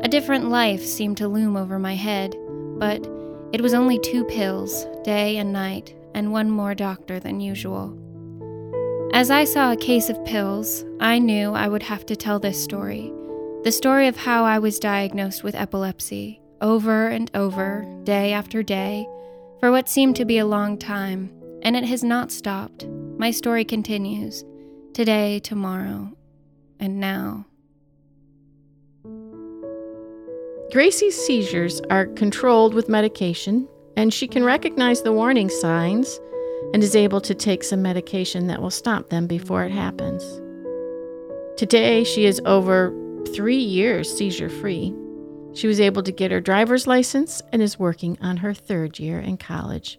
A 0.02 0.10
different 0.10 0.50
life 0.50 0.84
seemed 0.84 1.18
to 1.18 1.30
loom 1.30 1.56
over 1.56 1.80
my 1.80 1.96
head, 1.96 2.36
but 2.78 3.06
it 3.54 3.62
was 3.62 3.74
only 3.74 4.00
two 4.00 4.25
pills, 4.25 4.86
day 5.04 5.38
and 5.38 5.54
night, 5.54 5.94
and 6.14 6.32
one 6.32 6.50
more 6.50 6.75
doctor 6.75 7.20
than 7.20 7.40
usual. 7.40 7.98
As 9.14 9.32
I 9.32 9.46
saw 9.46 9.72
a 9.72 9.78
case 9.78 10.10
of 10.10 10.25
pills, 10.25 10.84
I 11.00 11.20
knew 11.20 11.54
I 11.54 11.70
would 11.70 11.84
have 11.84 12.06
to 12.08 12.16
tell 12.16 12.40
this 12.40 12.62
story 12.62 13.12
the 13.64 13.72
story 13.72 14.08
of 14.08 14.18
how 14.18 14.44
I 14.44 14.60
was 14.60 14.78
diagnosed 14.78 15.44
with 15.44 15.56
epilepsy, 15.56 16.40
over 16.65 17.10
and 17.10 17.29
over, 17.36 17.86
day 18.05 18.34
after 18.34 18.63
day, 18.63 19.07
for 19.60 19.69
what 19.69 19.88
seemed 19.88 20.15
to 20.15 20.25
be 20.25 20.39
a 20.39 20.45
long 20.48 20.79
time, 20.79 21.29
and 21.62 21.75
it 21.75 21.84
has 21.84 22.03
not 22.03 22.31
stopped. 22.31 22.88
My 23.19 23.29
story 23.29 23.63
continues 23.63 24.43
today, 24.91 25.38
tomorrow, 25.38 26.12
and 26.79 27.00
now. 27.00 27.45
Gracie's 30.72 31.15
seizures 31.15 31.81
are 31.91 32.07
controlled 32.07 32.74
with 32.74 32.89
medication, 32.89 33.67
and 33.95 34.12
she 34.12 34.27
can 34.27 34.43
recognize 34.43 35.03
the 35.03 35.13
warning 35.13 35.50
signs 35.50 36.19
and 36.74 36.81
is 36.81 36.95
able 36.95 37.22
to 37.22 37.36
take 37.36 37.63
some 37.63 37.84
medication 37.84 38.48
that 38.48 38.60
will 38.60 38.72
stop 38.72 39.12
them 39.12 39.27
before 39.27 39.63
it 39.65 39.72
happens. 39.72 40.24
Today, 41.57 42.03
she 42.03 42.25
is 42.25 42.41
over 42.43 42.91
three 43.36 43.55
years 43.55 44.12
seizure 44.12 44.50
free 44.50 44.95
she 45.56 45.68
was 45.68 45.80
able 45.80 46.04
to 46.04 46.12
get 46.12 46.32
her 46.32 46.42
driver's 46.42 46.86
license 46.86 47.42
and 47.52 47.62
is 47.62 47.80
working 47.80 48.18
on 48.22 48.38
her 48.38 48.54
third 48.54 49.00
year 49.00 49.20
in 49.20 49.38
college. 49.38 49.98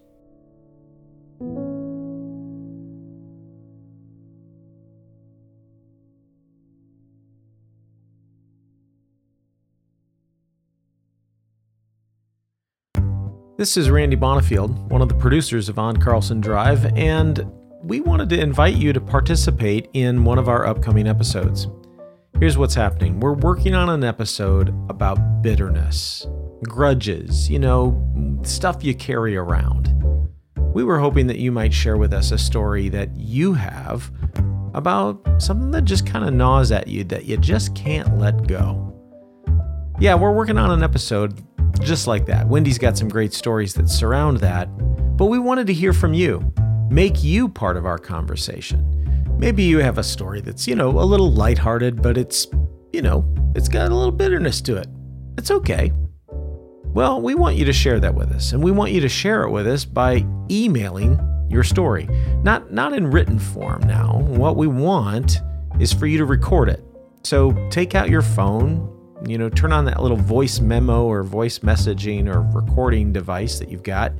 This 13.57 13.75
is 13.75 13.89
Randy 13.89 14.15
Bonifield, 14.15 14.77
one 14.91 15.01
of 15.01 15.09
the 15.09 15.15
producers 15.15 15.67
of 15.67 15.79
On 15.79 15.97
Carlson 15.97 16.39
Drive, 16.39 16.85
and 16.95 17.43
we 17.81 18.01
wanted 18.01 18.29
to 18.29 18.39
invite 18.39 18.75
you 18.75 18.93
to 18.93 19.01
participate 19.01 19.89
in 19.93 20.23
one 20.23 20.37
of 20.37 20.47
our 20.47 20.67
upcoming 20.67 21.07
episodes. 21.07 21.67
Here's 22.39 22.55
what's 22.55 22.75
happening 22.75 23.19
we're 23.19 23.33
working 23.33 23.73
on 23.73 23.89
an 23.89 24.03
episode 24.03 24.69
about 24.91 25.41
bitterness, 25.41 26.27
grudges, 26.65 27.49
you 27.49 27.57
know, 27.57 27.99
stuff 28.43 28.83
you 28.83 28.93
carry 28.93 29.35
around. 29.35 29.91
We 30.55 30.83
were 30.83 30.99
hoping 30.99 31.25
that 31.27 31.39
you 31.39 31.51
might 31.51 31.73
share 31.73 31.97
with 31.97 32.13
us 32.13 32.31
a 32.31 32.37
story 32.37 32.89
that 32.89 33.09
you 33.15 33.53
have 33.53 34.11
about 34.75 35.19
something 35.39 35.71
that 35.71 35.85
just 35.85 36.05
kind 36.05 36.25
of 36.25 36.33
gnaws 36.35 36.71
at 36.71 36.87
you 36.87 37.03
that 37.05 37.25
you 37.25 37.37
just 37.37 37.73
can't 37.73 38.19
let 38.19 38.45
go. 38.45 38.93
yeah, 39.99 40.13
we're 40.13 40.31
working 40.31 40.59
on 40.59 40.69
an 40.69 40.83
episode 40.83 41.43
just 41.79 42.05
like 42.05 42.27
that. 42.27 42.47
Wendy's 42.47 42.77
got 42.77 42.99
some 42.99 43.09
great 43.09 43.33
stories 43.33 43.73
that 43.73 43.89
surround 43.89 44.41
that, 44.41 44.65
but 45.17 45.25
we 45.25 45.39
wanted 45.39 45.65
to 45.65 45.73
hear 45.73 45.91
from 45.91 46.13
you. 46.13 46.53
Make 46.91 47.23
you 47.23 47.49
part 47.49 47.77
of 47.77 47.87
our 47.87 47.97
conversation. 47.97 49.16
Maybe 49.37 49.63
you 49.63 49.79
have 49.79 49.99
a 49.99 50.03
story 50.03 50.41
that's, 50.41 50.67
you 50.67 50.75
know, 50.75 50.89
a 50.89 51.05
little 51.05 51.31
lighthearted, 51.31 52.01
but 52.01 52.17
it's, 52.17 52.47
you 52.91 53.03
know, 53.03 53.23
it's 53.55 53.69
got 53.69 53.91
a 53.91 53.95
little 53.95 54.11
bitterness 54.11 54.61
to 54.61 54.77
it. 54.77 54.87
It's 55.37 55.51
okay. 55.51 55.91
Well, 56.85 57.21
we 57.21 57.35
want 57.35 57.55
you 57.55 57.65
to 57.65 57.73
share 57.73 57.99
that 57.99 58.15
with 58.15 58.31
us, 58.31 58.53
and 58.53 58.63
we 58.63 58.71
want 58.71 58.91
you 58.91 59.01
to 59.01 59.09
share 59.09 59.43
it 59.43 59.51
with 59.51 59.67
us 59.67 59.85
by 59.85 60.25
emailing 60.49 61.19
your 61.49 61.63
story. 61.63 62.09
Not 62.41 62.71
not 62.71 62.93
in 62.93 63.11
written 63.11 63.37
form 63.37 63.81
now. 63.81 64.21
What 64.21 64.57
we 64.57 64.65
want 64.65 65.39
is 65.79 65.93
for 65.93 66.07
you 66.07 66.17
to 66.17 66.25
record 66.25 66.69
it. 66.69 66.83
So 67.23 67.53
take 67.69 67.93
out 67.93 68.09
your 68.09 68.23
phone, 68.23 68.89
you 69.27 69.37
know, 69.37 69.49
turn 69.49 69.71
on 69.71 69.85
that 69.85 70.01
little 70.01 70.17
voice 70.17 70.59
memo 70.59 71.05
or 71.05 71.21
voice 71.21 71.59
messaging 71.59 72.27
or 72.27 72.41
recording 72.41 73.13
device 73.13 73.59
that 73.59 73.69
you've 73.69 73.83
got 73.83 74.13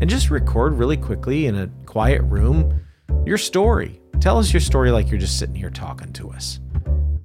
and 0.00 0.08
just 0.08 0.30
record 0.30 0.74
really 0.74 0.96
quickly 0.96 1.46
in 1.46 1.56
a 1.56 1.68
quiet 1.84 2.22
room 2.22 2.80
your 3.26 3.38
story. 3.38 4.01
Tell 4.22 4.38
us 4.38 4.52
your 4.52 4.60
story 4.60 4.92
like 4.92 5.10
you're 5.10 5.18
just 5.18 5.36
sitting 5.36 5.56
here 5.56 5.68
talking 5.68 6.12
to 6.12 6.30
us. 6.30 6.60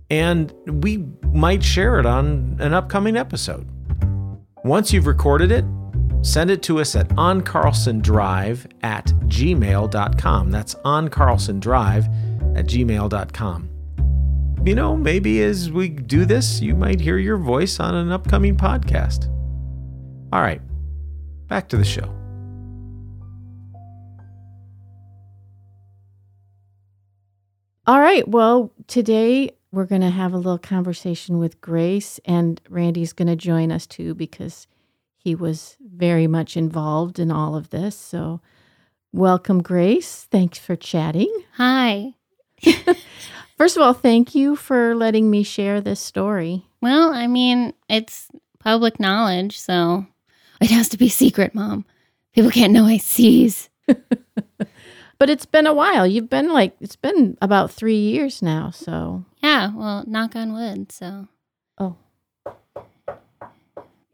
And 0.09 0.51
we 0.65 1.05
might 1.31 1.63
share 1.63 1.99
it 1.99 2.07
on 2.07 2.57
an 2.59 2.73
upcoming 2.73 3.15
episode. 3.15 3.69
Once 4.63 4.91
you've 4.91 5.05
recorded 5.05 5.51
it, 5.51 5.63
send 6.23 6.49
it 6.49 6.63
to 6.63 6.79
us 6.79 6.95
at 6.95 7.07
oncarlsondrive 7.09 8.65
at 8.81 9.05
gmail.com. 9.05 10.49
That's 10.49 10.73
oncarlsondrive 10.73 12.57
at 12.57 12.65
gmail.com. 12.65 13.69
You 14.65 14.73
know, 14.73 14.97
maybe 14.97 15.43
as 15.43 15.69
we 15.69 15.89
do 15.89 16.25
this, 16.25 16.61
you 16.61 16.73
might 16.73 16.99
hear 16.99 17.19
your 17.19 17.37
voice 17.37 17.79
on 17.79 17.93
an 17.93 18.11
upcoming 18.11 18.57
podcast. 18.57 19.27
All 20.33 20.41
right, 20.41 20.61
back 21.47 21.69
to 21.69 21.77
the 21.77 21.85
show. 21.85 22.11
All 27.87 28.01
right. 28.01 28.27
Well, 28.27 28.73
today 28.87 29.51
we're 29.71 29.85
going 29.85 30.01
to 30.01 30.09
have 30.09 30.33
a 30.33 30.37
little 30.37 30.57
conversation 30.57 31.39
with 31.39 31.61
Grace, 31.61 32.19
and 32.25 32.59
Randy's 32.69 33.13
going 33.13 33.29
to 33.29 33.35
join 33.37 33.71
us 33.71 33.87
too 33.87 34.13
because 34.13 34.67
he 35.15 35.35
was 35.35 35.77
very 35.79 36.27
much 36.27 36.57
involved 36.57 37.17
in 37.17 37.31
all 37.31 37.55
of 37.55 37.69
this. 37.69 37.95
So, 37.95 38.41
welcome, 39.13 39.63
Grace. 39.63 40.27
Thanks 40.29 40.57
for 40.59 40.75
chatting. 40.75 41.33
Hi. 41.53 42.15
First 43.57 43.77
of 43.77 43.81
all, 43.81 43.93
thank 43.93 44.35
you 44.35 44.57
for 44.57 44.93
letting 44.93 45.31
me 45.31 45.43
share 45.43 45.79
this 45.79 46.01
story. 46.01 46.65
Well, 46.81 47.13
I 47.13 47.27
mean, 47.27 47.73
it's 47.87 48.27
public 48.59 48.99
knowledge, 48.99 49.57
so 49.57 50.05
it 50.59 50.71
has 50.71 50.89
to 50.89 50.97
be 50.97 51.07
secret, 51.07 51.55
Mom. 51.55 51.85
People 52.33 52.51
can't 52.51 52.73
know 52.73 52.83
I 52.83 52.97
seize. 52.97 53.69
But 55.19 55.29
it's 55.29 55.45
been 55.45 55.65
a 55.65 55.73
while. 55.73 56.05
You've 56.05 56.29
been 56.29 56.53
like, 56.53 56.75
it's 56.79 56.95
been 56.95 57.37
about 57.41 57.71
three 57.71 57.97
years 57.97 58.41
now. 58.41 58.69
So, 58.71 59.25
Yeah, 59.41 59.71
well, 59.73 60.03
knock 60.07 60.35
on 60.35 60.53
wood, 60.53 60.91
so 60.91 61.27
oh. 61.79 61.95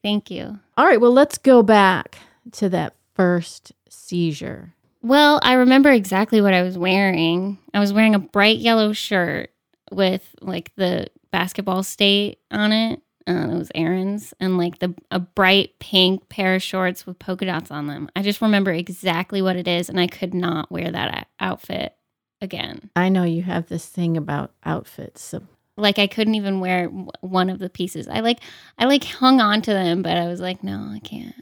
thank 0.02 0.32
you. 0.32 0.60
All 0.78 0.86
right. 0.86 1.02
Well, 1.02 1.12
let's 1.12 1.38
go 1.38 1.62
back 1.62 2.18
to 2.54 2.70
that 2.70 2.96
first 3.16 3.74
seizure. 3.90 4.74
Well, 5.02 5.40
I 5.44 5.54
remember 5.54 5.92
exactly 5.92 6.40
what 6.42 6.54
I 6.54 6.62
was 6.62 6.78
wearing. 6.78 7.60
I 7.74 7.80
was 7.80 7.92
wearing 7.92 8.16
a 8.16 8.20
bright 8.20 8.60
yellow 8.60 8.94
shirt 8.94 9.52
with 9.92 10.24
like 10.42 10.72
the 10.78 11.08
basketball 11.32 11.84
state 11.84 12.40
on 12.50 12.72
it. 12.72 13.02
Uh, 13.28 13.48
it 13.52 13.58
was 13.58 13.72
Erin's, 13.74 14.34
and 14.40 14.58
like 14.58 14.80
the 14.80 14.94
a 15.12 15.20
bright 15.20 15.80
pink 15.80 16.28
pair 16.30 16.56
of 16.56 16.64
shorts 16.64 17.06
with 17.06 17.20
polka 17.20 17.46
dots 17.46 17.72
on 17.72 17.88
them. 17.88 18.10
I 18.16 18.22
just 18.22 18.42
remember 18.42 18.72
exactly 18.72 19.42
what 19.42 19.56
it 19.56 19.68
is, 19.68 19.90
and 19.90 20.00
I 20.00 20.08
could 20.08 20.34
not 20.34 20.72
wear 20.72 20.92
that 20.92 21.28
outfit 21.40 21.96
again. 22.42 22.90
I 22.96 23.10
know 23.10 23.24
you 23.24 23.42
have 23.44 23.68
this 23.68 23.86
thing 23.86 24.18
about 24.18 24.52
outfits. 24.66 25.22
So, 25.22 25.44
Like 25.78 26.00
I 26.00 26.08
couldn't 26.08 26.36
even 26.36 26.60
wear 26.60 26.88
one 27.22 27.50
of 27.50 27.60
the 27.60 27.70
pieces. 27.70 28.08
I 28.08 28.20
like 28.20 28.40
I 28.78 28.86
like 28.86 29.06
hung 29.06 29.40
on 29.40 29.62
to 29.64 29.72
them, 29.72 30.02
but 30.02 30.18
I 30.18 30.28
was 30.28 30.42
like, 30.42 30.64
no, 30.64 30.90
I 30.92 31.00
can't. 31.00 31.36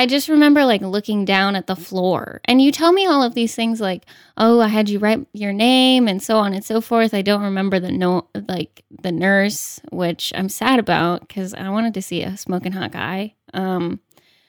I 0.00 0.06
just 0.06 0.30
remember 0.30 0.64
like 0.64 0.80
looking 0.80 1.26
down 1.26 1.56
at 1.56 1.66
the 1.66 1.76
floor. 1.76 2.40
And 2.46 2.62
you 2.62 2.72
tell 2.72 2.90
me 2.90 3.04
all 3.04 3.22
of 3.22 3.34
these 3.34 3.54
things 3.54 3.82
like, 3.82 4.06
"Oh, 4.38 4.58
I 4.58 4.68
had 4.68 4.88
you 4.88 4.98
write 4.98 5.26
your 5.34 5.52
name 5.52 6.08
and 6.08 6.22
so 6.22 6.38
on 6.38 6.54
and 6.54 6.64
so 6.64 6.80
forth." 6.80 7.12
I 7.12 7.20
don't 7.20 7.42
remember 7.42 7.78
the 7.78 7.92
no 7.92 8.26
like 8.48 8.82
the 9.02 9.12
nurse, 9.12 9.78
which 9.92 10.32
I'm 10.34 10.48
sad 10.48 10.78
about 10.78 11.28
cuz 11.28 11.52
I 11.52 11.68
wanted 11.68 11.92
to 11.92 12.00
see 12.00 12.22
a 12.22 12.38
smoking 12.38 12.72
hot 12.72 12.92
guy. 12.92 13.34
Um 13.52 14.00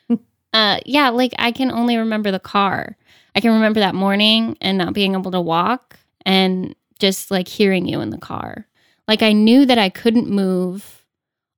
uh 0.54 0.80
yeah, 0.86 1.10
like 1.10 1.34
I 1.38 1.52
can 1.52 1.70
only 1.70 1.98
remember 1.98 2.32
the 2.32 2.40
car. 2.40 2.96
I 3.36 3.42
can 3.42 3.52
remember 3.52 3.82
that 3.82 3.94
morning 3.94 4.58
and 4.62 4.78
not 4.78 4.94
being 4.94 5.16
able 5.16 5.32
to 5.32 5.42
walk 5.42 6.00
and 6.26 6.74
just 6.98 7.30
like 7.30 7.50
hearing 7.50 7.86
you 7.86 8.00
in 8.00 8.10
the 8.10 8.18
car. 8.18 8.68
Like 9.06 9.22
I 9.22 9.34
knew 9.34 9.66
that 9.66 9.78
I 9.78 9.90
couldn't 9.90 10.30
move. 10.30 11.06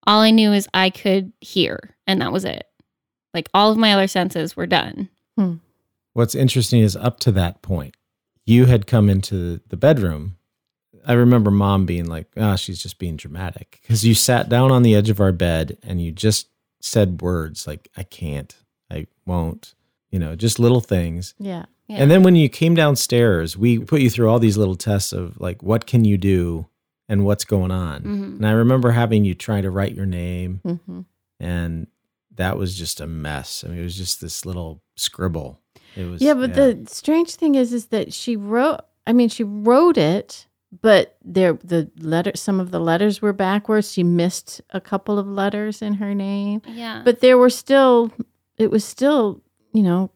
All 0.07 0.21
I 0.21 0.31
knew 0.31 0.51
is 0.51 0.67
I 0.73 0.89
could 0.89 1.31
hear, 1.41 1.95
and 2.07 2.19
that 2.21 2.31
was 2.31 2.43
it. 2.43 2.65
Like 3.33 3.49
all 3.53 3.71
of 3.71 3.77
my 3.77 3.93
other 3.93 4.07
senses 4.07 4.55
were 4.55 4.67
done. 4.67 5.09
What's 6.13 6.35
interesting 6.35 6.81
is 6.81 6.95
up 6.95 7.19
to 7.21 7.31
that 7.31 7.61
point, 7.61 7.95
you 8.45 8.65
had 8.65 8.85
come 8.85 9.09
into 9.09 9.59
the 9.69 9.77
bedroom. 9.77 10.37
I 11.05 11.13
remember 11.13 11.49
mom 11.51 11.85
being 11.85 12.05
like, 12.05 12.27
ah, 12.37 12.55
she's 12.55 12.81
just 12.81 12.99
being 12.99 13.15
dramatic. 13.17 13.79
Because 13.81 14.05
you 14.05 14.13
sat 14.13 14.47
down 14.47 14.71
on 14.71 14.83
the 14.83 14.95
edge 14.95 15.09
of 15.09 15.19
our 15.19 15.31
bed 15.31 15.77
and 15.83 16.01
you 16.01 16.11
just 16.11 16.47
said 16.81 17.21
words 17.21 17.65
like, 17.65 17.89
I 17.97 18.03
can't, 18.03 18.55
I 18.91 19.07
won't, 19.25 19.73
you 20.11 20.19
know, 20.19 20.35
just 20.35 20.59
little 20.59 20.81
things. 20.81 21.33
yeah. 21.39 21.65
Yeah. 21.89 21.97
And 21.97 22.09
then 22.09 22.23
when 22.23 22.37
you 22.37 22.47
came 22.47 22.75
downstairs, 22.75 23.57
we 23.57 23.77
put 23.77 23.99
you 23.99 24.09
through 24.09 24.29
all 24.29 24.39
these 24.39 24.55
little 24.57 24.77
tests 24.77 25.11
of 25.11 25.37
like, 25.41 25.61
what 25.61 25.85
can 25.85 26.05
you 26.05 26.17
do 26.17 26.67
and 27.09 27.25
what's 27.25 27.43
going 27.43 27.71
on. 27.71 28.01
Mhm. 28.03 28.23
And 28.37 28.47
I 28.47 28.51
remember 28.51 28.91
having 28.91 29.25
you 29.25 29.33
try 29.35 29.59
to 29.59 29.69
write 29.69 29.93
your 29.93 30.05
name, 30.05 30.61
hmm 30.63 31.01
and 31.41 31.87
that 32.35 32.57
was 32.57 32.77
just 32.77 32.99
a 33.01 33.07
mess. 33.07 33.63
I 33.63 33.69
mean, 33.69 33.79
it 33.79 33.83
was 33.83 33.97
just 33.97 34.21
this 34.21 34.45
little 34.45 34.81
scribble. 34.95 35.59
It 35.95 36.05
was 36.05 36.21
Yeah. 36.21 36.33
But 36.33 36.55
the 36.55 36.85
strange 36.87 37.35
thing 37.35 37.55
is, 37.55 37.73
is 37.73 37.87
that 37.87 38.13
she 38.13 38.35
wrote, 38.35 38.81
I 39.05 39.13
mean, 39.13 39.29
she 39.29 39.43
wrote 39.43 39.97
it, 39.97 40.47
but 40.81 41.17
there, 41.23 41.53
the 41.63 41.91
letter, 41.99 42.31
some 42.35 42.59
of 42.59 42.71
the 42.71 42.79
letters 42.79 43.21
were 43.21 43.33
backwards. 43.33 43.91
She 43.91 44.03
missed 44.03 44.61
a 44.71 44.81
couple 44.81 45.19
of 45.19 45.27
letters 45.27 45.81
in 45.81 45.95
her 45.95 46.15
name. 46.15 46.61
yeah. 46.67 47.01
but 47.05 47.19
there 47.19 47.37
were 47.37 47.49
still 47.49 48.11
it 48.57 48.71
was 48.71 48.85
still 48.85 49.41
you 49.73 49.83
know 49.83 50.11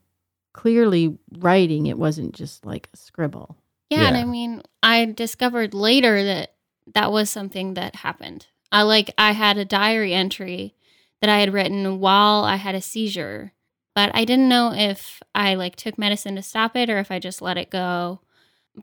clearly 0.53 1.17
writing 1.37 1.85
it 1.87 1.97
wasn't 1.97 2.33
just 2.33 2.65
like 2.65 2.89
a 2.93 2.97
scribble 2.97 3.57
Yeah, 3.89 4.07
and 4.07 4.17
I 4.17 4.23
mean, 4.23 4.63
I 4.81 5.05
discovered 5.05 5.73
later 5.73 6.23
that 6.23 6.53
that 6.93 7.11
was 7.11 7.29
something 7.29 7.75
that 7.75 7.97
happened. 7.97 8.47
I 8.71 8.81
like 8.81 9.13
I 9.17 9.31
had 9.33 9.57
a 9.57 9.65
diary 9.65 10.13
entry 10.13 10.73
that 11.21 11.29
I 11.29 11.39
had 11.39 11.53
written 11.53 11.99
while 11.99 12.43
I 12.43 12.55
had 12.55 12.75
a 12.75 12.81
seizure, 12.81 13.53
but 13.95 14.11
I 14.13 14.25
didn't 14.25 14.49
know 14.49 14.71
if 14.73 15.21
I 15.33 15.55
like 15.55 15.75
took 15.75 15.97
medicine 15.97 16.35
to 16.35 16.41
stop 16.41 16.75
it 16.75 16.89
or 16.89 16.99
if 16.99 17.11
I 17.11 17.19
just 17.19 17.41
let 17.41 17.57
it 17.57 17.69
go. 17.69 18.21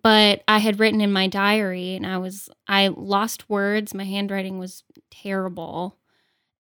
But 0.03 0.43
I 0.49 0.59
had 0.59 0.81
written 0.81 1.01
in 1.01 1.13
my 1.13 1.29
diary 1.29 1.95
and 1.95 2.07
I 2.07 2.19
was 2.19 2.49
I 2.67 2.89
lost 2.89 3.49
words, 3.49 3.95
my 3.95 4.05
handwriting 4.05 4.59
was 4.59 4.83
terrible, 5.11 5.99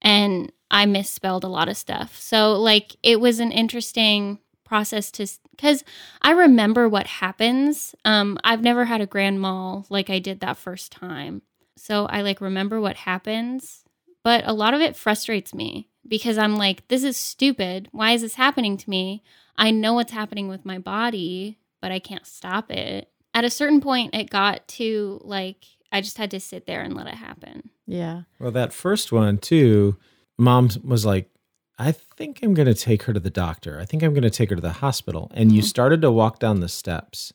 and 0.02 0.52
I 0.70 0.86
misspelled 0.86 1.44
a 1.44 1.48
lot 1.48 1.68
of 1.68 1.76
stuff. 1.76 2.16
So 2.18 2.54
like 2.54 2.96
it 3.02 3.20
was 3.20 3.40
an 3.40 3.52
interesting 3.52 4.38
process 4.64 5.10
to 5.12 5.26
cuz 5.58 5.84
I 6.22 6.30
remember 6.32 6.88
what 6.88 7.06
happens. 7.06 7.94
Um, 8.04 8.38
I've 8.44 8.62
never 8.62 8.84
had 8.86 9.00
a 9.00 9.06
grand 9.06 9.40
mal 9.40 9.86
like 9.90 10.10
I 10.10 10.18
did 10.20 10.40
that 10.40 10.56
first 10.56 10.92
time. 10.92 11.42
So 11.76 12.06
I 12.06 12.22
like 12.22 12.40
remember 12.40 12.80
what 12.80 12.96
happens, 12.98 13.83
but 14.24 14.42
a 14.46 14.52
lot 14.52 14.74
of 14.74 14.80
it 14.80 14.96
frustrates 14.96 15.54
me 15.54 15.88
because 16.08 16.36
I'm 16.38 16.56
like, 16.56 16.86
this 16.88 17.04
is 17.04 17.16
stupid. 17.16 17.88
Why 17.92 18.12
is 18.12 18.22
this 18.22 18.34
happening 18.34 18.76
to 18.78 18.90
me? 18.90 19.22
I 19.56 19.70
know 19.70 19.94
what's 19.94 20.12
happening 20.12 20.48
with 20.48 20.64
my 20.64 20.78
body, 20.78 21.58
but 21.80 21.92
I 21.92 21.98
can't 22.00 22.26
stop 22.26 22.72
it. 22.72 23.10
At 23.32 23.44
a 23.44 23.50
certain 23.50 23.80
point, 23.80 24.14
it 24.14 24.30
got 24.30 24.66
to 24.68 25.20
like, 25.22 25.64
I 25.92 26.00
just 26.00 26.18
had 26.18 26.30
to 26.32 26.40
sit 26.40 26.66
there 26.66 26.82
and 26.82 26.94
let 26.94 27.06
it 27.06 27.14
happen. 27.14 27.70
yeah 27.86 28.22
Well, 28.40 28.50
that 28.52 28.72
first 28.72 29.12
one 29.12 29.38
too, 29.38 29.96
mom 30.38 30.70
was 30.82 31.04
like, 31.06 31.30
I 31.78 31.92
think 31.92 32.40
I'm 32.42 32.54
going 32.54 32.66
to 32.66 32.74
take 32.74 33.02
her 33.04 33.12
to 33.12 33.20
the 33.20 33.30
doctor. 33.30 33.78
I 33.80 33.84
think 33.84 34.02
I'm 34.02 34.14
going 34.14 34.22
to 34.22 34.30
take 34.30 34.50
her 34.50 34.56
to 34.56 34.62
the 34.62 34.74
hospital. 34.74 35.30
And 35.34 35.52
you 35.52 35.60
Mhm. 35.60 35.66
started 35.66 36.00
to 36.02 36.10
walk 36.12 36.38
down 36.38 36.60
the 36.60 36.68
steps 36.68 37.32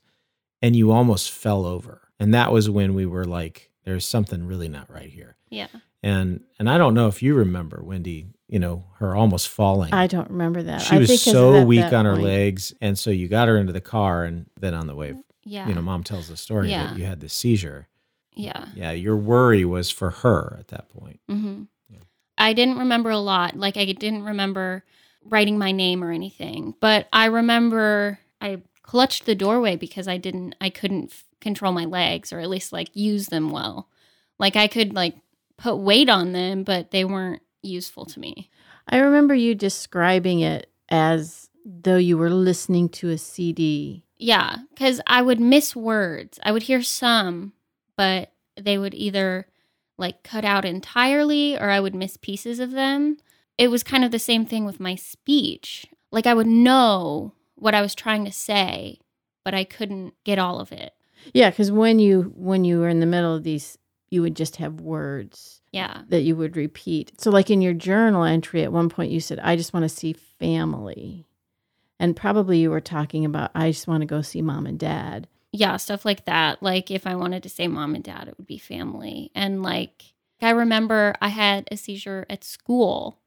and 0.62 0.75
you 0.75 0.91
almost 0.91 1.30
fell 1.32 1.65
over. 1.65 2.08
And 2.19 2.34
that 2.34 2.52
was 2.52 2.69
when 2.69 2.93
we 2.93 3.06
were 3.06 3.25
like, 3.25 3.68
there's 3.89 4.08
something 4.08 4.45
really 4.45 4.69
not 4.69 4.89
right 4.91 5.10
here. 5.10 5.36
Yeah. 5.49 5.67
And 6.04 6.41
and 6.60 6.69
I 6.69 6.78
don't 6.78 6.93
know 6.93 7.08
if 7.08 7.21
you 7.23 7.34
remember 7.34 7.82
Wendy, 7.84 8.28
you 8.47 8.60
know, 8.60 8.86
her 8.99 9.15
almost 9.15 9.49
falling. 9.49 9.91
i 9.93 10.06
don't 10.08 10.30
remember 10.30 10.62
that 10.63 10.82
she 10.82 10.95
I 10.95 10.99
was 10.99 11.21
so 11.21 11.54
that- 11.54 11.67
weak 11.67 11.82
that 11.82 11.93
on 11.93 12.06
her 12.06 12.13
point. 12.13 12.23
legs. 12.23 12.73
And 12.82 12.97
so 12.97 13.10
you 13.10 13.28
got 13.28 13.47
her 13.47 13.58
into 13.58 13.73
the 13.73 13.82
car 13.82 14.23
and 14.23 14.45
then 14.60 14.73
on 14.73 14.86
the 14.88 14.95
way, 14.95 15.15
Yeah. 15.43 15.67
you 15.67 15.73
know, 15.73 15.82
mom 15.82 16.04
tells 16.04 16.28
the 16.30 16.38
story 16.38 16.69
Yeah. 16.69 16.88
that 16.88 16.97
you 16.97 17.06
had 17.06 17.19
the 17.19 17.30
seizure. 17.30 17.88
yeah. 18.36 18.67
Yeah, 18.75 18.91
your 18.91 19.17
worry 19.17 19.65
was 19.65 19.89
for 19.91 20.12
her 20.12 20.56
at 20.60 20.67
that 20.69 20.88
point. 20.89 21.19
Mm-hmm. 21.30 21.63
Yeah. 21.89 21.99
I 22.38 22.54
didn't 22.54 22.78
remember 22.78 23.10
a 23.10 23.17
lot. 23.19 23.58
Like 23.58 23.75
I 23.75 23.86
didn't 23.86 24.23
remember 24.23 24.86
writing 25.25 25.58
my 25.58 25.71
name 25.73 26.04
or 26.04 26.12
anything, 26.12 26.75
but 26.80 27.08
I 27.12 27.25
remember 27.25 28.19
I 28.39 28.62
clutched 28.84 29.25
the 29.25 29.36
doorway 29.36 29.75
because 29.75 30.08
I 30.08 30.17
didn't 30.17 30.56
I 30.62 30.69
couldn't 30.69 31.12
control 31.41 31.71
my 31.71 31.86
legs 31.86 32.32
or 32.34 32.39
at 32.39 32.49
least 32.49 32.73
like 32.73 32.89
use 32.93 33.28
them 33.28 33.49
well. 33.49 33.89
Like 34.38 34.56
I 34.56 34.67
could 34.67 34.93
like 34.93 35.15
put 35.58 35.78
weight 35.78 36.10
on 36.10 36.32
them, 36.32 36.63
but 36.63 36.91
they 36.91 37.06
weren't 37.06 37.41
useful 37.62 38.06
to 38.06 38.19
me. 38.19 38.49
I 38.88 38.97
remember 38.97 39.36
you 39.36 39.56
describing 39.56 40.39
it 40.39 40.71
as 40.89 41.49
though 41.65 41.97
you 41.97 42.17
were 42.17 42.30
listening 42.30 42.89
to 42.89 43.10
a 43.10 43.17
CD. 43.17 44.04
Yeah, 44.17 44.58
cuz 44.75 44.99
I 45.08 45.21
would 45.21 45.39
miss 45.39 45.75
words. 45.75 46.39
I 46.43 46.52
would 46.52 46.63
hear 46.63 46.82
some, 46.82 47.54
but 47.95 48.32
they 48.58 48.78
would 48.78 48.93
either 48.93 49.47
like 49.97 50.23
cut 50.23 50.45
out 50.45 50.65
entirely 50.65 51.58
or 51.58 51.69
I 51.69 51.80
would 51.80 51.95
miss 51.95 52.17
pieces 52.17 52.60
of 52.60 52.71
them. 52.71 53.17
It 53.58 53.69
was 53.69 53.84
kind 53.84 54.06
of 54.06 54.12
the 54.12 54.19
same 54.19 54.45
thing 54.45 54.65
with 54.65 54.80
my 54.80 54.95
speech. 54.95 55.86
Like 56.12 56.25
I 56.25 56.34
would 56.34 56.47
know 56.47 57.34
what 57.56 57.75
I 57.75 57.82
was 57.82 57.93
trying 57.93 58.25
to 58.25 58.32
say, 58.32 58.99
but 59.43 59.54
I 59.54 59.65
couldn't 59.65 60.13
get 60.23 60.39
all 60.39 60.60
of 60.60 60.71
it. 60.71 60.93
Yeah, 61.34 61.49
because 61.49 61.71
when 61.71 61.99
you 61.99 62.34
when 62.36 62.63
you 62.65 62.79
were 62.79 62.89
in 62.89 62.99
the 62.99 63.05
middle 63.05 63.36
of 63.36 63.43
these, 63.43 63.77
you 64.10 64.21
would 64.21 64.36
just 64.36 64.55
have 64.58 64.82
words 64.82 65.62
Yeah. 65.71 66.01
that 66.10 66.21
you 66.21 66.36
would 66.36 66.55
repeat. 66.58 67.12
So, 67.19 67.29
like 67.32 67.49
in 67.51 67.62
your 67.62 67.73
journal 67.73 68.23
entry, 68.23 68.63
at 68.63 68.71
one 68.71 68.89
point 68.89 69.12
you 69.12 69.19
said, 69.19 69.39
"I 69.39 69.55
just 69.55 69.73
want 69.73 69.84
to 69.84 69.89
see 69.89 70.13
family," 70.13 71.27
and 71.99 72.15
probably 72.15 72.60
you 72.60 72.69
were 72.71 72.82
talking 72.82 73.25
about, 73.25 73.51
"I 73.55 73.71
just 73.71 73.88
want 73.88 74.01
to 74.01 74.08
go 74.08 74.21
see 74.21 74.41
mom 74.41 74.65
and 74.65 74.79
dad." 74.79 75.27
Yeah, 75.51 75.77
stuff 75.77 76.05
like 76.05 76.25
that. 76.25 76.62
Like 76.62 76.91
if 76.91 77.08
I 77.08 77.15
wanted 77.15 77.43
to 77.43 77.49
say 77.49 77.67
mom 77.67 77.95
and 77.95 78.03
dad, 78.03 78.27
it 78.27 78.38
would 78.38 78.47
be 78.47 78.58
family. 78.58 79.32
And 79.36 79.63
like 79.63 80.03
I 80.41 80.51
remember 80.51 81.15
I 81.21 81.29
had 81.29 81.67
a 81.71 81.77
seizure 81.77 82.25
at 82.29 82.43
school. 82.43 83.19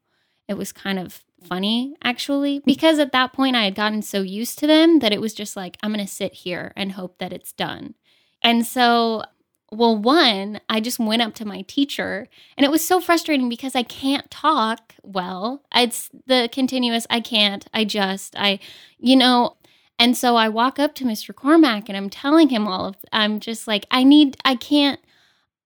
It 0.47 0.55
was 0.57 0.71
kind 0.71 0.99
of 0.99 1.23
funny 1.47 1.95
actually 2.03 2.61
because 2.65 2.99
at 2.99 3.11
that 3.11 3.33
point 3.33 3.55
I 3.55 3.65
had 3.65 3.75
gotten 3.75 4.01
so 4.01 4.21
used 4.21 4.59
to 4.59 4.67
them 4.67 4.99
that 4.99 5.13
it 5.13 5.21
was 5.21 5.33
just 5.33 5.55
like 5.55 5.77
I'm 5.81 5.93
going 5.93 6.05
to 6.05 6.11
sit 6.11 6.33
here 6.33 6.73
and 6.75 6.93
hope 6.93 7.17
that 7.19 7.33
it's 7.33 7.51
done. 7.51 7.95
And 8.43 8.65
so 8.65 9.23
well 9.71 9.97
one, 9.97 10.61
I 10.69 10.79
just 10.79 10.99
went 10.99 11.21
up 11.21 11.33
to 11.35 11.45
my 11.45 11.61
teacher 11.63 12.27
and 12.57 12.65
it 12.65 12.71
was 12.71 12.85
so 12.85 12.99
frustrating 12.99 13.49
because 13.49 13.75
I 13.75 13.83
can't 13.83 14.29
talk 14.29 14.93
well. 15.01 15.63
It's 15.75 16.09
the 16.27 16.49
continuous 16.51 17.07
I 17.09 17.19
can't, 17.19 17.65
I 17.73 17.85
just, 17.85 18.35
I 18.37 18.59
you 18.97 19.15
know, 19.15 19.57
and 19.99 20.17
so 20.17 20.35
I 20.35 20.49
walk 20.49 20.79
up 20.79 20.95
to 20.95 21.05
Mr. 21.05 21.33
Cormack 21.33 21.87
and 21.87 21.97
I'm 21.97 22.09
telling 22.09 22.49
him 22.49 22.67
all 22.67 22.85
of 22.85 22.95
I'm 23.11 23.39
just 23.39 23.67
like 23.67 23.85
I 23.91 24.03
need 24.03 24.37
I 24.45 24.55
can't 24.55 24.99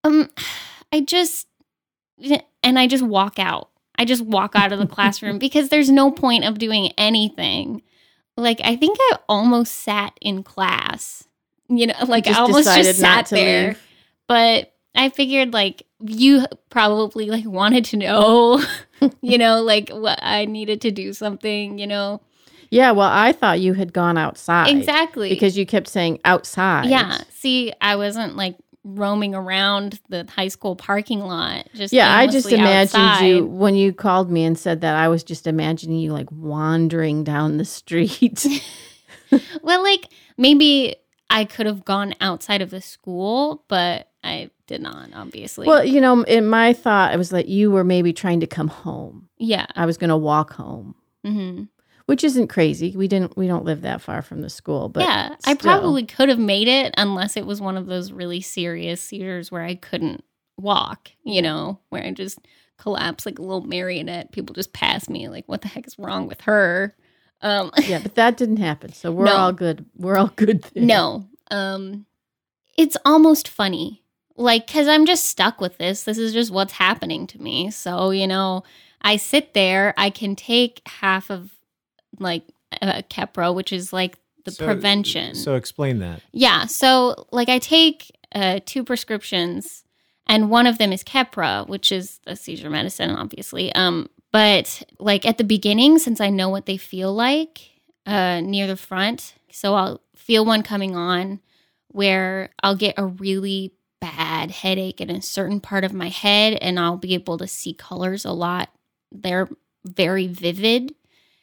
um 0.03 0.29
I 0.91 1.01
just 1.01 1.47
and 2.63 2.79
I 2.79 2.87
just 2.87 3.03
walk 3.03 3.39
out. 3.39 3.69
I 3.97 4.05
just 4.05 4.21
walk 4.23 4.55
out 4.55 4.71
of 4.71 4.79
the 4.79 4.87
classroom 4.87 5.39
because 5.39 5.69
there's 5.69 5.89
no 5.89 6.11
point 6.11 6.43
of 6.45 6.57
doing 6.59 6.91
anything. 6.97 7.81
Like 8.35 8.61
I 8.63 8.75
think 8.75 8.97
I 8.99 9.17
almost 9.27 9.73
sat 9.75 10.13
in 10.21 10.43
class. 10.43 11.23
You 11.69 11.87
know, 11.87 11.95
like 12.07 12.27
You 12.27 12.33
I 12.33 12.37
almost 12.39 12.73
just 12.75 12.99
sat 12.99 13.27
there. 13.27 13.69
leave. 13.69 13.83
But 14.27 14.73
I 14.95 15.09
figured 15.09 15.53
like 15.53 15.83
you 15.99 16.45
probably 16.69 17.29
like 17.29 17.45
wanted 17.45 17.85
to 17.85 17.97
know, 17.97 18.61
you 19.21 19.37
know, 19.37 19.61
like 19.63 19.89
what 19.89 20.19
I 20.21 20.45
needed 20.45 20.81
to 20.81 20.91
do 20.91 21.13
something, 21.13 21.77
you 21.79 21.87
know. 21.87 22.21
Yeah, 22.69 22.91
well, 22.91 23.09
I 23.09 23.31
thought 23.31 23.61
you 23.61 23.73
had 23.73 23.93
gone 23.93 24.17
outside 24.17 24.67
Exactly. 24.75 25.29
because 25.29 25.57
you 25.57 25.65
kept 25.65 25.87
saying 25.87 26.19
outside. 26.25 26.87
Yeah. 26.89 27.19
See, 27.31 27.71
I 27.79 27.95
wasn't 27.95 28.35
like 28.35 28.55
roaming 28.87 29.35
around 29.35 29.99
the 30.09 30.25
high 30.29 30.47
school 30.47 30.75
parking 30.75 31.19
lot. 31.19 31.67
Just 31.73 31.93
Yeah, 31.93 32.15
I 32.15 32.27
just 32.27 32.51
imagined 32.51 33.27
you 33.27 33.45
when 33.45 33.75
you 33.75 33.93
called 33.93 34.31
me 34.31 34.43
and 34.45 34.57
said 34.57 34.81
that. 34.81 34.95
I 34.95 35.07
was 35.07 35.23
just 35.23 35.45
imagining 35.47 35.99
you 35.99 36.13
like 36.13 36.31
wandering 36.31 37.23
down 37.23 37.57
the 37.57 37.65
street. 37.65 38.45
Well, 39.61 39.83
like 39.83 40.07
maybe 40.37 40.95
I 41.29 41.43
could 41.43 41.65
have 41.65 41.83
gone 41.83 42.13
outside 42.21 42.61
of 42.61 42.69
the 42.69 42.79
school, 42.79 43.65
but 43.67 44.09
I 44.23 44.49
did 44.67 44.81
not. 44.81 45.09
Obviously. 45.13 45.67
well, 45.67 45.83
you 45.83 45.99
know, 45.99 46.23
in 46.23 46.47
my 46.47 46.71
thought, 46.71 47.13
it 47.13 47.17
was 47.17 47.33
like 47.33 47.47
you 47.47 47.69
were 47.69 47.83
maybe 47.83 48.13
trying 48.13 48.39
to 48.39 48.47
come 48.47 48.69
home. 48.69 49.27
yeah. 49.37 49.65
I 49.75 49.85
was 49.85 49.97
going 49.97 50.09
to 50.11 50.17
walk 50.17 50.53
home, 50.53 50.95
hmm 51.25 51.63
which 52.07 52.23
isn't 52.23 52.47
crazy. 52.47 52.95
We 52.97 53.07
didn't. 53.07 53.37
We 53.37 53.47
don't 53.47 53.63
live 53.65 53.81
that 53.83 54.01
far 54.01 54.21
from 54.23 54.41
the 54.41 54.49
school, 54.49 54.89
but 54.89 55.03
yeah, 55.03 55.35
I 55.45 55.53
probably 55.53 56.05
could 56.05 56.29
have 56.29 56.39
made 56.39 56.67
it 56.67 56.93
unless 56.97 57.37
it 57.37 57.45
was 57.45 57.61
one 57.61 57.77
of 57.77 57.85
those 57.85 58.11
really 58.11 58.41
serious 58.41 58.99
seizures 59.01 59.51
where 59.51 59.63
I 59.63 59.75
couldn't 59.75 60.23
walk. 60.57 61.11
You 61.23 61.41
know, 61.43 61.79
where 61.89 62.03
I 62.03 62.11
just 62.11 62.39
collapse 62.77 63.25
like 63.25 63.39
a 63.39 63.41
little 63.41 63.61
marionette. 63.65 64.31
People 64.31 64.53
just 64.55 64.73
pass 64.73 65.07
me 65.09 65.29
like, 65.29 65.43
"What 65.47 65.61
the 65.61 65.67
heck 65.67 65.85
is 65.85 65.99
wrong 65.99 66.27
with 66.27 66.41
her?" 66.41 66.95
Um, 67.41 67.71
yeah, 67.87 67.99
but 67.99 68.15
that 68.15 68.37
didn't 68.37 68.57
happen. 68.57 68.93
So 68.93 69.11
we're 69.11 69.25
No. 69.25 69.35
all 69.35 69.53
good. 69.53 69.85
We're 69.95 70.17
all 70.17 70.31
good. 70.35 70.63
There. 70.73 70.83
No. 70.83 71.27
Um 71.51 72.05
it's 72.77 72.97
almost 73.05 73.47
funny. 73.47 74.03
Like 74.35 74.65
cuz 74.65 74.87
I'm 74.87 75.05
just 75.05 75.25
stuck 75.25 75.59
with 75.59 75.77
this. 75.77 76.03
This 76.03 76.17
is 76.17 76.31
just 76.33 76.51
what's 76.51 76.73
happening 76.73 77.27
to 77.27 77.41
me. 77.41 77.69
So, 77.69 78.11
you 78.11 78.27
know, 78.27 78.63
I 79.01 79.17
sit 79.17 79.53
there, 79.53 79.93
I 79.97 80.09
can 80.09 80.35
take 80.35 80.81
half 80.87 81.29
of 81.29 81.51
like 82.19 82.43
uh, 82.81 83.01
Keppra, 83.09 83.53
which 83.53 83.71
is 83.73 83.91
like 83.93 84.17
the 84.45 84.51
So- 84.51 84.65
prevention. 84.65 85.35
So 85.35 85.55
explain 85.55 85.99
that. 85.99 86.21
yeah, 86.31 86.65
so 86.65 87.27
like 87.31 87.49
I 87.49 87.59
take 87.59 88.11
uh 88.35 88.59
two 88.65 88.83
prescriptions 88.83 89.83
and 90.27 90.49
one 90.49 90.67
of 90.67 90.77
them 90.77 90.91
is 90.91 91.03
Keppra, 91.03 91.65
which 91.67 91.91
is 91.91 92.19
a 92.27 92.35
seizure 92.35 92.69
medicine 92.69 93.11
obviously. 93.11 93.73
Um 93.73 94.09
but 94.31 94.83
like 94.99 95.25
at 95.25 95.37
the 95.37 95.43
beginning 95.45 95.97
since 95.99 96.19
I 96.21 96.29
know 96.29 96.49
what 96.49 96.65
they 96.65 96.77
feel 96.77 97.13
like 97.13 97.71
uh 98.05 98.41
near 98.41 98.67
the 98.67 98.77
front, 98.77 99.33
so 99.51 99.75
I'll 99.75 100.01
feel 100.15 100.43
one 100.45 100.61
coming 100.63 100.95
on 100.95 101.39
where 101.89 102.49
I'll 102.63 102.75
get 102.75 102.95
a 102.97 103.05
really 103.05 103.73
bad 104.01 104.51
headache 104.51 105.01
in 105.01 105.09
a 105.09 105.21
certain 105.21 105.59
part 105.59 105.83
of 105.83 105.93
my 105.93 106.09
head 106.09 106.53
and 106.61 106.79
I'll 106.79 106.97
be 106.97 107.13
able 107.15 107.37
to 107.39 107.47
see 107.47 107.73
colors 107.73 108.25
a 108.25 108.31
lot. 108.31 108.69
They're 109.11 109.49
very 109.85 110.27
vivid. 110.27 110.93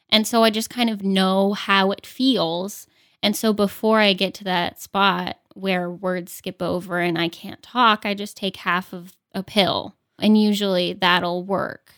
And 0.09 0.27
so 0.27 0.43
I 0.43 0.49
just 0.49 0.69
kind 0.69 0.89
of 0.89 1.03
know 1.03 1.53
how 1.53 1.91
it 1.91 2.05
feels. 2.05 2.87
And 3.21 3.35
so 3.35 3.53
before 3.53 3.99
I 3.99 4.13
get 4.13 4.33
to 4.35 4.43
that 4.45 4.81
spot 4.81 5.37
where 5.53 5.89
words 5.89 6.31
skip 6.31 6.61
over 6.61 6.99
and 6.99 7.17
I 7.17 7.27
can't 7.27 7.63
talk, 7.63 8.05
I 8.05 8.13
just 8.13 8.37
take 8.37 8.57
half 8.57 8.93
of 8.93 9.13
a 9.33 9.43
pill. 9.43 9.95
And 10.19 10.41
usually 10.41 10.93
that'll 10.93 11.43
work. 11.43 11.93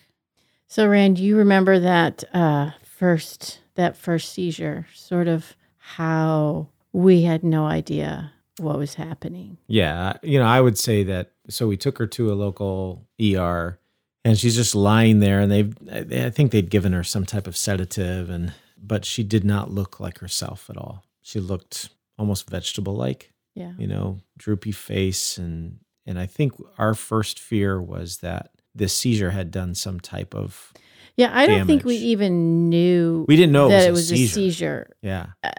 So, 0.67 0.87
Rand, 0.87 1.19
you 1.19 1.37
remember 1.37 1.79
that 1.79 2.23
uh, 2.33 2.71
first 2.83 3.61
that 3.75 3.95
first 3.95 4.33
seizure? 4.33 4.87
Sort 4.93 5.27
of 5.27 5.55
how 5.77 6.67
we 6.91 7.23
had 7.23 7.43
no 7.43 7.65
idea 7.65 8.33
what 8.57 8.77
was 8.77 8.95
happening. 8.95 9.57
Yeah, 9.67 10.13
you 10.23 10.39
know, 10.39 10.45
I 10.45 10.59
would 10.59 10.77
say 10.77 11.03
that. 11.03 11.31
So 11.49 11.67
we 11.67 11.77
took 11.77 11.97
her 11.99 12.07
to 12.07 12.31
a 12.31 12.35
local 12.35 13.07
ER, 13.21 13.79
and 14.27 14.37
she's 14.37 14.55
just 14.55 14.75
lying 14.75 15.19
there, 15.19 15.39
and 15.39 15.51
they've. 15.51 15.73
I 15.91 16.25
I 16.25 16.29
think 16.29 16.51
they'd 16.51 16.69
given 16.69 16.93
her 16.93 17.03
some 17.03 17.25
type 17.25 17.47
of 17.47 17.55
sedative, 17.55 18.29
and 18.29 18.53
but 18.77 19.05
she 19.05 19.23
did 19.23 19.43
not 19.43 19.71
look 19.71 19.99
like 19.99 20.19
herself 20.19 20.69
at 20.69 20.77
all. 20.77 21.03
She 21.21 21.39
looked 21.39 21.89
almost 22.17 22.49
vegetable-like, 22.49 23.31
Yeah. 23.55 23.73
you 23.77 23.87
know, 23.87 24.19
droopy 24.37 24.71
face, 24.73 25.37
and 25.37 25.79
and 26.05 26.19
I 26.19 26.25
think 26.25 26.53
our 26.77 26.93
first 26.93 27.39
fear 27.39 27.81
was 27.81 28.17
that 28.17 28.51
this 28.75 28.93
seizure 28.93 29.31
had 29.31 29.51
done 29.51 29.75
some 29.75 29.99
type 29.99 30.35
of. 30.35 30.73
Yeah, 31.15 31.31
I 31.33 31.47
don't 31.47 31.65
think 31.65 31.83
we 31.83 31.95
even 31.95 32.69
knew 32.69 33.25
We 33.27 33.35
didn't 33.35 33.51
know 33.53 33.69
that 33.69 33.85
it 33.85 33.87
it 33.87 33.91
was, 33.91 34.11
was 34.11 34.11
a, 34.11 34.13
a 34.13 34.17
seizure. 34.17 34.33
seizure. 34.35 34.95
Yeah, 35.01 35.25
uh, 35.43 35.49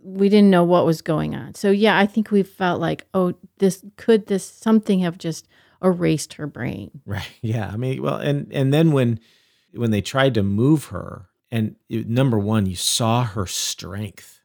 We 0.00 0.28
didn't 0.28 0.50
know 0.50 0.64
what 0.64 0.84
was 0.84 1.00
going 1.02 1.34
on. 1.36 1.54
So 1.54 1.70
yeah, 1.70 1.96
I 1.96 2.06
think 2.06 2.30
we 2.32 2.42
felt 2.42 2.80
like, 2.80 3.06
oh, 3.14 3.34
this 3.58 3.84
could 3.96 4.26
this 4.26 4.44
something 4.44 4.98
have 5.00 5.16
just 5.16 5.46
erased 5.82 6.34
her 6.34 6.46
brain. 6.46 7.02
Right. 7.04 7.28
Yeah. 7.42 7.70
I 7.72 7.76
mean, 7.76 8.02
well, 8.02 8.16
and 8.16 8.52
and 8.52 8.72
then 8.72 8.92
when 8.92 9.20
when 9.72 9.90
they 9.90 10.00
tried 10.02 10.34
to 10.34 10.42
move 10.42 10.86
her, 10.86 11.26
and 11.50 11.76
it- 11.88 12.08
number 12.08 12.38
one, 12.38 12.66
you 12.66 12.76
saw 12.76 13.24
her 13.24 13.46
strength. 13.46 14.40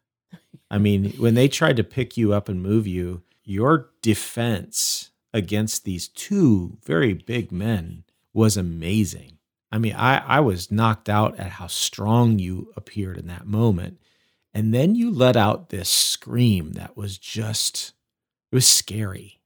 I 0.69 0.77
mean, 0.77 1.11
when 1.17 1.33
they 1.33 1.47
tried 1.49 1.77
to 1.77 1.83
pick 1.83 2.15
you 2.15 2.33
up 2.33 2.47
and 2.47 2.61
move 2.63 2.87
you, 2.87 3.23
your 3.43 3.89
defense 4.01 5.11
against 5.33 5.83
these 5.83 6.07
two 6.07 6.77
very 6.85 7.13
big 7.13 7.51
men 7.51 8.03
was 8.33 8.55
amazing. 8.55 9.37
I 9.71 9.77
mean, 9.77 9.93
I 9.95 10.17
I 10.19 10.39
was 10.41 10.71
knocked 10.71 11.09
out 11.09 11.37
at 11.39 11.51
how 11.51 11.67
strong 11.67 12.39
you 12.39 12.71
appeared 12.77 13.17
in 13.17 13.27
that 13.27 13.47
moment, 13.47 13.99
and 14.53 14.73
then 14.73 14.95
you 14.95 15.09
let 15.11 15.35
out 15.35 15.69
this 15.69 15.89
scream 15.89 16.73
that 16.73 16.95
was 16.95 17.17
just 17.17 17.93
it 18.51 18.55
was 18.55 18.67
scary 18.67 19.40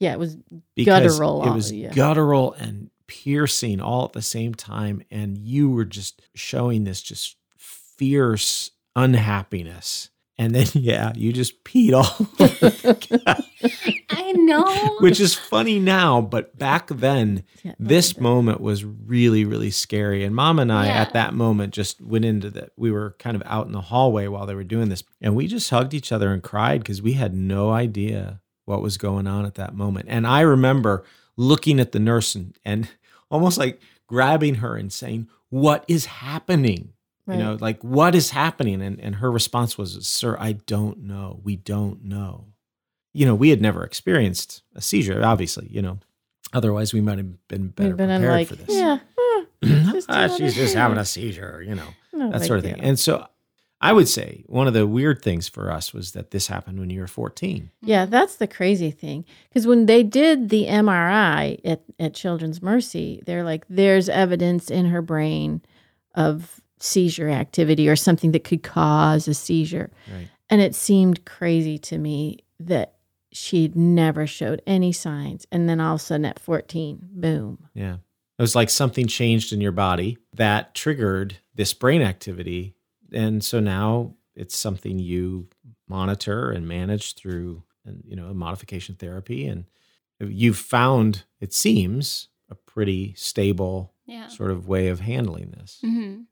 Yeah, 0.00 0.12
it 0.14 0.18
was 0.18 0.36
because 0.74 1.02
Guttural, 1.16 1.46
It 1.46 1.54
was 1.54 1.70
yeah. 1.70 1.92
guttural 1.92 2.54
and 2.54 2.90
piercing 3.06 3.80
all 3.80 4.04
at 4.06 4.12
the 4.14 4.22
same 4.22 4.54
time, 4.54 5.02
and 5.10 5.38
you 5.38 5.70
were 5.70 5.84
just 5.84 6.20
showing 6.34 6.84
this 6.84 7.00
just 7.02 7.36
fierce 7.56 8.70
unhappiness. 8.96 10.08
And 10.38 10.54
then, 10.54 10.66
yeah, 10.74 11.12
you 11.14 11.32
just 11.34 11.62
peed 11.64 11.92
all 11.92 12.26
I 14.10 14.32
know. 14.32 14.96
which 15.00 15.20
is 15.20 15.34
funny 15.34 15.78
now, 15.78 16.20
but 16.20 16.56
back 16.58 16.88
then, 16.88 17.44
Yeah, 17.62 17.74
this 17.78 18.12
okay. 18.12 18.20
moment 18.22 18.60
was 18.60 18.84
really, 18.84 19.44
really 19.44 19.70
scary. 19.70 20.24
And 20.24 20.34
mom 20.34 20.58
and 20.58 20.72
I, 20.72 20.86
Yeah. 20.86 21.02
at 21.02 21.12
that 21.12 21.34
moment, 21.34 21.74
just 21.74 22.00
went 22.00 22.24
into 22.24 22.50
the, 22.50 22.70
we 22.76 22.90
were 22.90 23.16
kind 23.18 23.36
of 23.36 23.42
out 23.44 23.66
in 23.66 23.72
the 23.72 23.80
hallway 23.82 24.26
while 24.28 24.46
they 24.46 24.54
were 24.54 24.64
doing 24.64 24.88
this. 24.88 25.02
And 25.20 25.36
we 25.36 25.46
just 25.46 25.68
hugged 25.70 25.94
each 25.94 26.10
other 26.12 26.32
and 26.32 26.42
cried 26.42 26.80
because 26.80 27.02
we 27.02 27.12
had 27.14 27.34
no 27.34 27.70
idea 27.70 28.40
what 28.70 28.82
was 28.82 28.96
going 28.96 29.26
on 29.26 29.44
at 29.44 29.56
that 29.56 29.74
moment. 29.74 30.06
And 30.08 30.26
I 30.26 30.40
remember 30.42 31.04
looking 31.36 31.80
at 31.80 31.90
the 31.90 31.98
nurse 31.98 32.36
and, 32.36 32.56
and 32.64 32.88
almost 33.30 33.58
like 33.58 33.82
grabbing 34.06 34.56
her 34.56 34.76
and 34.76 34.92
saying, 34.92 35.28
What 35.48 35.84
is 35.88 36.06
happening? 36.06 36.92
Right. 37.26 37.36
You 37.38 37.44
know, 37.44 37.58
like, 37.60 37.82
what 37.82 38.14
is 38.14 38.30
happening? 38.30 38.80
And, 38.80 38.98
and 39.00 39.16
her 39.16 39.30
response 39.30 39.76
was, 39.76 40.06
Sir, 40.06 40.36
I 40.38 40.52
don't 40.52 41.00
know. 41.00 41.40
We 41.42 41.56
don't 41.56 42.04
know. 42.04 42.46
You 43.12 43.26
know, 43.26 43.34
we 43.34 43.50
had 43.50 43.60
never 43.60 43.84
experienced 43.84 44.62
a 44.74 44.80
seizure, 44.80 45.22
obviously, 45.24 45.66
you 45.68 45.82
know. 45.82 45.98
Otherwise, 46.52 46.92
we 46.92 47.00
might 47.00 47.18
have 47.18 47.48
been 47.48 47.68
better 47.68 47.94
been 47.94 48.08
prepared 48.08 48.32
like, 48.32 48.48
for 48.48 48.56
this. 48.56 48.68
yeah, 48.68 48.98
eh, 49.18 49.44
just 49.92 50.10
Ah, 50.10 50.28
she's 50.28 50.54
just 50.54 50.74
having 50.74 50.98
a 50.98 51.04
seizure, 51.14 51.62
you 51.66 51.74
know, 51.74 51.86
no 52.12 52.30
that 52.30 52.42
sort 52.44 52.58
of 52.58 52.64
thing. 52.64 52.80
And 52.80 52.98
so 52.98 53.26
I 53.82 53.92
would 53.92 54.08
say 54.08 54.44
one 54.46 54.66
of 54.66 54.74
the 54.74 54.86
weird 54.86 55.22
things 55.22 55.48
for 55.48 55.70
us 55.70 55.94
was 55.94 56.12
that 56.12 56.32
this 56.32 56.48
happened 56.48 56.78
when 56.78 56.90
you 56.90 57.00
were 57.00 57.06
14. 57.06 57.70
Yeah, 57.82 58.04
that's 58.04 58.36
the 58.36 58.46
crazy 58.46 58.90
thing. 58.90 59.24
Because 59.48 59.66
when 59.66 59.86
they 59.86 60.02
did 60.02 60.50
the 60.50 60.66
MRI 60.66 61.60
at, 61.64 61.82
at 61.98 62.14
Children's 62.14 62.60
Mercy, 62.60 63.22
they're 63.24 63.44
like, 63.44 63.64
there's 63.70 64.08
evidence 64.08 64.70
in 64.70 64.86
her 64.86 65.00
brain 65.00 65.62
of 66.14 66.60
seizure 66.78 67.30
activity 67.30 67.88
or 67.88 67.96
something 67.96 68.32
that 68.32 68.44
could 68.44 68.62
cause 68.62 69.26
a 69.28 69.34
seizure. 69.34 69.90
Right. 70.12 70.28
And 70.50 70.60
it 70.60 70.74
seemed 70.74 71.24
crazy 71.24 71.78
to 71.78 71.96
me 71.96 72.40
that 72.58 72.96
she'd 73.32 73.76
never 73.76 74.26
showed 74.26 74.60
any 74.66 74.92
signs. 74.92 75.46
And 75.50 75.68
then 75.68 75.80
all 75.80 75.94
of 75.94 76.00
a 76.00 76.04
sudden 76.04 76.26
at 76.26 76.38
14, 76.38 76.98
boom. 77.12 77.68
Yeah. 77.74 77.94
It 77.94 78.42
was 78.42 78.54
like 78.54 78.70
something 78.70 79.06
changed 79.06 79.52
in 79.52 79.60
your 79.60 79.72
body 79.72 80.18
that 80.34 80.74
triggered 80.74 81.36
this 81.54 81.72
brain 81.74 82.02
activity. 82.02 82.74
And 83.12 83.42
so 83.42 83.60
now 83.60 84.14
it's 84.34 84.56
something 84.56 84.98
you 84.98 85.48
monitor 85.88 86.50
and 86.50 86.66
manage 86.66 87.14
through, 87.14 87.62
and 87.84 88.02
you 88.06 88.16
know, 88.16 88.32
modification 88.32 88.94
therapy. 88.94 89.46
And 89.46 89.64
you've 90.20 90.58
found, 90.58 91.24
it 91.40 91.52
seems, 91.52 92.28
a 92.50 92.54
pretty 92.54 93.14
stable 93.16 93.94
yeah. 94.06 94.28
sort 94.28 94.50
of 94.50 94.66
way 94.66 94.88
of 94.88 95.00
handling 95.00 95.54
this. 95.56 95.78
hmm 95.80 96.22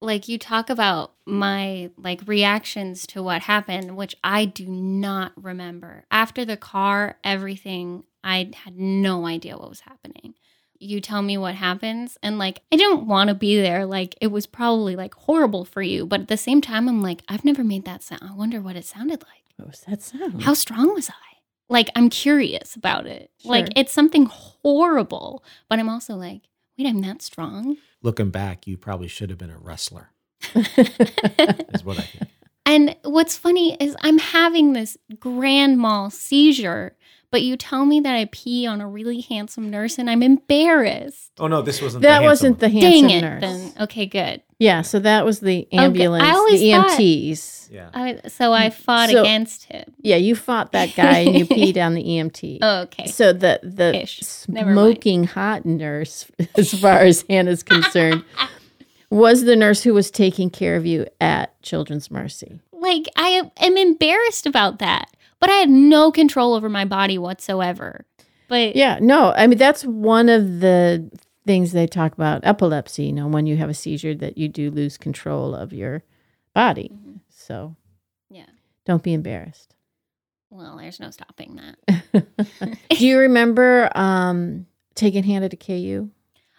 Like 0.00 0.28
you 0.28 0.38
talk 0.38 0.70
about 0.70 1.14
my 1.26 1.90
like 1.96 2.20
reactions 2.26 3.06
to 3.08 3.22
what 3.22 3.42
happened, 3.42 3.96
which 3.96 4.14
I 4.22 4.44
do 4.44 4.66
not 4.66 5.32
remember. 5.36 6.04
After 6.10 6.44
the 6.44 6.56
car, 6.56 7.18
everything, 7.24 8.04
I 8.24 8.50
had 8.64 8.78
no 8.78 9.26
idea 9.26 9.56
what 9.56 9.68
was 9.68 9.80
happening. 9.80 10.34
You 10.82 11.00
tell 11.00 11.22
me 11.22 11.38
what 11.38 11.54
happens, 11.54 12.18
and 12.22 12.38
like 12.38 12.60
I 12.72 12.76
didn't 12.76 13.06
want 13.06 13.28
to 13.28 13.34
be 13.34 13.60
there. 13.60 13.86
Like 13.86 14.16
it 14.20 14.28
was 14.28 14.46
probably 14.46 14.96
like 14.96 15.14
horrible 15.14 15.64
for 15.64 15.82
you, 15.82 16.06
but 16.06 16.22
at 16.22 16.28
the 16.28 16.36
same 16.36 16.60
time, 16.60 16.88
I'm 16.88 17.02
like, 17.02 17.22
I've 17.28 17.44
never 17.44 17.62
made 17.62 17.84
that 17.84 18.02
sound. 18.02 18.22
I 18.24 18.34
wonder 18.34 18.60
what 18.60 18.76
it 18.76 18.84
sounded 18.84 19.22
like. 19.22 19.44
What 19.56 19.68
was 19.68 19.80
that 19.88 20.02
sound? 20.02 20.42
How 20.42 20.54
strong 20.54 20.94
was 20.94 21.08
I? 21.08 21.14
Like 21.68 21.88
I'm 21.96 22.10
curious 22.10 22.76
about 22.76 23.06
it. 23.06 23.30
Like 23.44 23.68
it's 23.76 23.92
something 23.92 24.26
horrible, 24.26 25.42
but 25.68 25.78
I'm 25.78 25.88
also 25.88 26.16
like, 26.16 26.42
wait, 26.76 26.86
I'm 26.86 27.00
that 27.02 27.22
strong. 27.22 27.76
Looking 28.02 28.30
back, 28.30 28.66
you 28.66 28.76
probably 28.76 29.08
should 29.08 29.30
have 29.30 29.38
been 29.38 29.50
a 29.50 29.58
wrestler, 29.58 30.10
is 30.54 31.84
what 31.84 31.98
I 31.98 32.02
think. 32.02 32.30
And 32.64 32.96
what's 33.02 33.36
funny 33.36 33.76
is 33.80 33.96
I'm 34.02 34.18
having 34.18 34.72
this 34.72 34.96
grand 35.18 35.78
mal 35.78 36.10
seizure, 36.10 36.96
but 37.32 37.42
you 37.42 37.56
tell 37.56 37.84
me 37.84 37.98
that 38.00 38.14
I 38.14 38.28
pee 38.30 38.66
on 38.66 38.80
a 38.80 38.88
really 38.88 39.20
handsome 39.22 39.68
nurse 39.70 39.98
and 39.98 40.08
I'm 40.08 40.22
embarrassed. 40.22 41.32
Oh, 41.40 41.48
no, 41.48 41.62
this 41.62 41.82
wasn't 41.82 42.02
the 42.02 42.08
that 42.08 42.22
wasn't 42.22 42.60
the 42.60 42.68
handsome 42.68 42.90
Dang 43.08 43.10
it, 43.10 43.20
nurse. 43.22 43.40
then. 43.40 43.72
Okay, 43.80 44.06
good. 44.06 44.42
Yeah, 44.60 44.82
so 44.82 45.00
that 45.00 45.24
was 45.24 45.40
the 45.40 45.66
ambulance, 45.72 46.22
always 46.24 46.60
the 46.60 46.70
thought- 46.72 46.90
EMTs. 47.00 47.70
Yeah. 47.72 47.88
I, 47.94 48.20
so 48.28 48.52
I 48.52 48.68
mm, 48.68 48.72
fought 48.74 49.10
So- 49.10 49.22
against 49.22 49.64
him. 49.64 49.92
Yeah, 50.02 50.16
you 50.16 50.36
fought 50.36 50.70
that 50.72 50.94
guy 50.94 51.20
and 51.20 51.34
you 51.36 51.46
peed 51.46 51.76
on 51.84 51.94
the 51.94 52.04
EMT. 52.04 52.58
Oh, 52.62 52.82
Okay. 52.82 53.06
So 53.06 53.32
the 53.32 53.58
the 53.62 54.02
Ish. 54.02 54.20
Smoking 54.20 55.24
hot 55.24 55.64
nurse, 55.64 56.30
as 56.56 56.78
far 56.78 56.98
as 56.98 57.24
Hannah's 57.28 57.62
concerned, 57.62 58.24
was 59.10 59.44
the 59.44 59.56
nurse 59.56 59.82
who 59.82 59.94
was 59.94 60.10
taking 60.10 60.50
care 60.50 60.76
of 60.76 60.84
you 60.86 61.06
at 61.20 61.60
Children's 61.62 62.10
Mercy. 62.10 62.60
like, 62.72 63.06
I 63.16 63.50
am 63.58 63.76
embarrassed 63.76 64.46
about 64.46 64.78
that, 64.80 65.08
but 65.42 65.50
I 65.50 65.54
had 65.54 65.68
no 65.68 66.10
control 66.10 66.54
over 66.54 66.70
my 66.70 66.86
body 66.86 67.18
whatsoever. 67.18 68.06
But 68.48 68.76
Yeah, 68.76 68.98
no, 69.02 69.32
I 69.36 69.46
mean 69.46 69.58
that's 69.58 69.84
one 69.84 70.28
of 70.30 70.60
the 70.60 71.10
things 71.44 71.72
they 71.72 71.86
talk 71.86 72.12
about 72.14 72.40
epilepsy. 72.44 73.04
You 73.06 73.12
know, 73.12 73.26
when 73.26 73.46
you 73.46 73.56
have 73.58 73.68
a 73.68 73.74
seizure, 73.74 74.14
that 74.14 74.38
you 74.38 74.48
do 74.48 74.70
lose 74.70 74.96
control 74.96 75.54
of 75.54 75.72
your 75.72 76.04
body. 76.54 76.90
Mhm. 76.94 77.20
So 77.28 77.76
yeah, 78.30 78.46
don't 78.86 79.02
be 79.02 79.12
embarrassed. 79.12 79.74
well, 80.50 80.76
there's 80.76 81.00
no 81.00 81.10
stopping 81.10 81.56
that. 81.56 82.26
do 82.90 83.06
you 83.06 83.18
remember 83.18 83.90
um, 83.94 84.66
taking 84.94 85.24
Hannah 85.24 85.48
to 85.48 85.56
KU? 85.56 86.10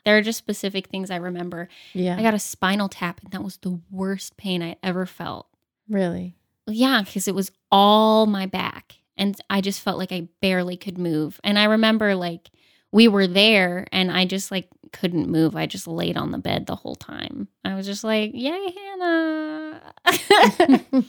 There 0.04 0.18
are 0.18 0.22
just 0.22 0.40
specific 0.40 0.88
things 0.88 1.10
I 1.10 1.16
remember. 1.16 1.70
Yeah, 1.94 2.18
I 2.18 2.22
got 2.24 2.34
a 2.34 2.40
spinal 2.40 2.90
tap, 2.90 3.22
and 3.24 3.32
that 3.32 3.44
was 3.44 3.58
the 3.58 3.80
worst 3.90 4.36
pain 4.36 4.62
I 4.62 4.76
ever 4.84 5.06
felt. 5.06 5.48
really. 5.88 6.36
Yeah, 6.68 7.02
because 7.04 7.28
it 7.28 7.36
was 7.36 7.52
all 7.72 8.26
my 8.26 8.46
back. 8.46 8.96
And 9.18 9.40
I 9.50 9.62
just 9.62 9.82
felt 9.82 9.98
like 9.98 10.12
I 10.12 10.28
barely 10.42 10.78
could 10.78 10.98
move. 10.98 11.40
And 11.44 11.60
I 11.60 11.66
remember 11.66 12.16
like 12.16 12.50
we 12.92 13.08
were 13.08 13.28
there 13.28 13.88
and 13.92 14.12
I 14.12 14.26
just 14.26 14.50
like 14.52 14.68
couldn't 14.92 15.30
move. 15.30 15.56
I 15.56 15.66
just 15.66 15.88
laid 15.88 16.18
on 16.18 16.32
the 16.32 16.38
bed 16.38 16.66
the 16.66 16.76
whole 16.76 16.96
time. 16.96 17.48
I 17.66 17.76
was 17.76 17.86
just 17.86 18.04
like, 18.04 18.32
Yay, 18.34 18.74
Hannah. 18.76 19.94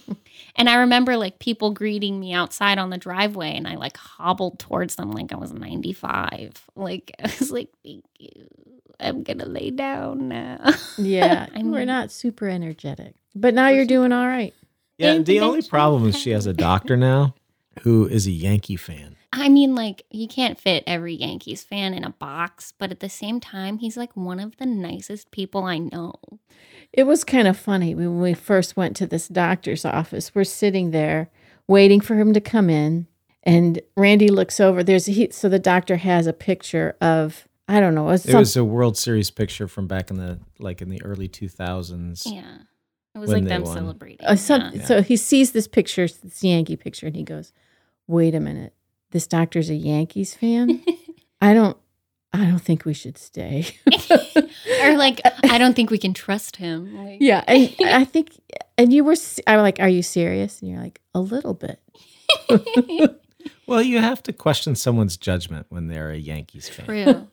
and 0.56 0.68
I 0.68 0.76
remember 0.76 1.16
like 1.16 1.38
people 1.38 1.70
greeting 1.70 2.18
me 2.20 2.32
outside 2.32 2.78
on 2.78 2.90
the 2.90 2.98
driveway 2.98 3.54
and 3.54 3.66
I 3.68 3.76
like 3.76 3.96
hobbled 3.96 4.58
towards 4.58 4.96
them 4.96 5.10
like 5.12 5.32
I 5.32 5.36
was 5.36 5.52
95. 5.52 6.64
Like 6.76 7.12
I 7.22 7.32
was 7.38 7.50
like, 7.50 7.70
Thank 7.84 8.04
you. 8.18 8.48
I'm 9.00 9.22
gonna 9.22 9.46
lay 9.46 9.70
down 9.70 10.28
now. 10.28 10.72
Yeah, 10.98 11.46
I 11.54 11.58
you 11.58 11.66
were 11.70 11.78
mean- 11.78 11.86
not 11.88 12.10
super 12.12 12.48
energetic, 12.48 13.14
but 13.34 13.52
now 13.54 13.68
you're 13.68 13.86
doing 13.86 14.12
all 14.12 14.26
right. 14.26 14.54
Yeah, 14.98 15.14
Thank 15.14 15.26
the 15.26 15.40
only 15.40 15.62
problem 15.62 16.06
is 16.06 16.18
she 16.18 16.30
has 16.30 16.46
a 16.46 16.52
doctor 16.52 16.96
now 16.96 17.34
who 17.82 18.06
is 18.06 18.26
a 18.26 18.30
Yankee 18.30 18.76
fan. 18.76 19.16
I 19.32 19.48
mean, 19.48 19.74
like, 19.74 20.04
you 20.10 20.28
can't 20.28 20.58
fit 20.58 20.84
every 20.86 21.14
Yankees 21.14 21.64
fan 21.64 21.92
in 21.92 22.04
a 22.04 22.10
box, 22.10 22.72
but 22.78 22.92
at 22.92 23.00
the 23.00 23.08
same 23.08 23.40
time, 23.40 23.78
he's 23.78 23.96
like 23.96 24.16
one 24.16 24.38
of 24.38 24.56
the 24.58 24.66
nicest 24.66 25.32
people 25.32 25.64
I 25.64 25.78
know. 25.78 26.14
It 26.92 27.04
was 27.04 27.24
kind 27.24 27.48
of 27.48 27.58
funny 27.58 27.96
when 27.96 28.20
we 28.20 28.34
first 28.34 28.76
went 28.76 28.94
to 28.96 29.06
this 29.06 29.26
doctor's 29.26 29.84
office. 29.84 30.34
We're 30.34 30.44
sitting 30.44 30.92
there 30.92 31.30
waiting 31.66 32.00
for 32.00 32.14
him 32.14 32.32
to 32.32 32.40
come 32.40 32.70
in, 32.70 33.08
and 33.42 33.80
Randy 33.96 34.28
looks 34.28 34.60
over. 34.60 34.84
There's 34.84 35.06
he, 35.06 35.28
so 35.32 35.48
the 35.48 35.58
doctor 35.58 35.96
has 35.96 36.28
a 36.28 36.32
picture 36.32 36.96
of 37.00 37.48
I 37.66 37.80
don't 37.80 37.94
know. 37.94 38.10
It's 38.10 38.24
It 38.26 38.32
some, 38.32 38.40
was 38.40 38.56
a 38.56 38.64
World 38.64 38.96
Series 38.96 39.30
picture 39.30 39.66
from 39.66 39.88
back 39.88 40.10
in 40.10 40.16
the 40.16 40.38
like 40.58 40.80
in 40.80 40.90
the 40.90 41.02
early 41.02 41.28
2000s. 41.28 42.22
Yeah. 42.32 42.58
It 43.14 43.18
was 43.18 43.30
like 43.30 43.44
them 43.44 43.62
won. 43.62 43.74
celebrating. 43.76 44.26
uh, 44.26 44.36
some, 44.36 44.70
yeah. 44.74 44.84
So 44.84 45.02
he 45.02 45.16
sees 45.16 45.52
this 45.52 45.68
picture, 45.68 46.06
this 46.08 46.42
Yankee 46.42 46.76
picture, 46.76 47.06
and 47.06 47.14
he 47.14 47.22
goes, 47.22 47.52
"Wait 48.08 48.34
a 48.34 48.40
minute, 48.40 48.74
this 49.12 49.26
doctor's 49.26 49.70
a 49.70 49.74
Yankees 49.74 50.34
fan. 50.34 50.82
I 51.40 51.54
don't, 51.54 51.76
I 52.32 52.44
don't 52.46 52.58
think 52.58 52.84
we 52.84 52.92
should 52.94 53.16
stay." 53.16 53.66
or 54.82 54.96
like, 54.96 55.20
I 55.44 55.58
don't 55.58 55.74
think 55.76 55.90
we 55.90 55.98
can 55.98 56.12
trust 56.14 56.56
him. 56.56 56.96
Like, 56.96 57.18
yeah, 57.20 57.44
and 57.46 57.72
I 57.82 58.04
think, 58.04 58.30
and 58.76 58.92
you 58.92 59.04
were, 59.04 59.12
s- 59.12 59.38
I 59.46 59.56
was 59.56 59.62
like, 59.62 59.78
"Are 59.80 59.88
you 59.88 60.02
serious?" 60.02 60.60
And 60.60 60.70
you're 60.70 60.80
like, 60.80 61.00
"A 61.14 61.20
little 61.20 61.54
bit." 61.54 61.78
Well, 63.66 63.82
you 63.82 63.98
have 64.00 64.22
to 64.24 64.32
question 64.32 64.74
someone's 64.74 65.16
judgment 65.16 65.66
when 65.68 65.88
they're 65.88 66.10
a 66.10 66.16
Yankees 66.18 66.68
fan. 66.68 66.86
True. 66.86 67.28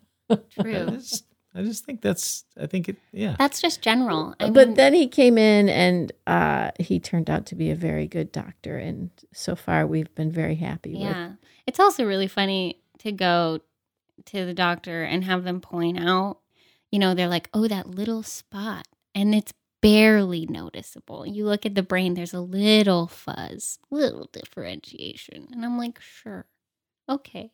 True. 0.61 0.91
just, 0.91 1.25
I 1.53 1.63
just 1.63 1.83
think 1.83 2.01
that's, 2.01 2.45
I 2.59 2.65
think 2.65 2.87
it, 2.87 2.97
yeah. 3.11 3.35
That's 3.37 3.61
just 3.61 3.81
general. 3.81 4.35
I 4.39 4.49
but 4.49 4.69
mean, 4.69 4.77
then 4.77 4.93
he 4.93 5.07
came 5.07 5.37
in 5.37 5.67
and 5.67 6.11
uh, 6.25 6.71
he 6.79 6.99
turned 6.99 7.29
out 7.29 7.45
to 7.47 7.55
be 7.55 7.71
a 7.71 7.75
very 7.75 8.07
good 8.07 8.31
doctor. 8.31 8.77
And 8.77 9.09
so 9.33 9.55
far, 9.55 9.85
we've 9.85 10.13
been 10.15 10.31
very 10.31 10.55
happy 10.55 10.93
with 10.93 11.01
Yeah. 11.01 11.33
It's 11.67 11.79
also 11.79 12.05
really 12.05 12.27
funny 12.27 12.81
to 12.99 13.11
go 13.11 13.59
to 14.27 14.45
the 14.45 14.53
doctor 14.53 15.03
and 15.03 15.23
have 15.25 15.43
them 15.43 15.59
point 15.59 15.99
out, 15.99 16.39
you 16.89 16.99
know, 16.99 17.13
they're 17.13 17.27
like, 17.27 17.49
oh, 17.53 17.67
that 17.67 17.89
little 17.89 18.23
spot. 18.23 18.87
And 19.13 19.35
it's 19.35 19.53
barely 19.81 20.45
noticeable. 20.45 21.25
You 21.25 21.45
look 21.45 21.65
at 21.65 21.75
the 21.75 21.83
brain, 21.83 22.13
there's 22.13 22.33
a 22.33 22.39
little 22.39 23.07
fuzz, 23.07 23.79
little 23.89 24.29
differentiation. 24.31 25.47
And 25.51 25.65
I'm 25.65 25.77
like, 25.77 25.99
sure. 25.99 26.45
Okay. 27.09 27.51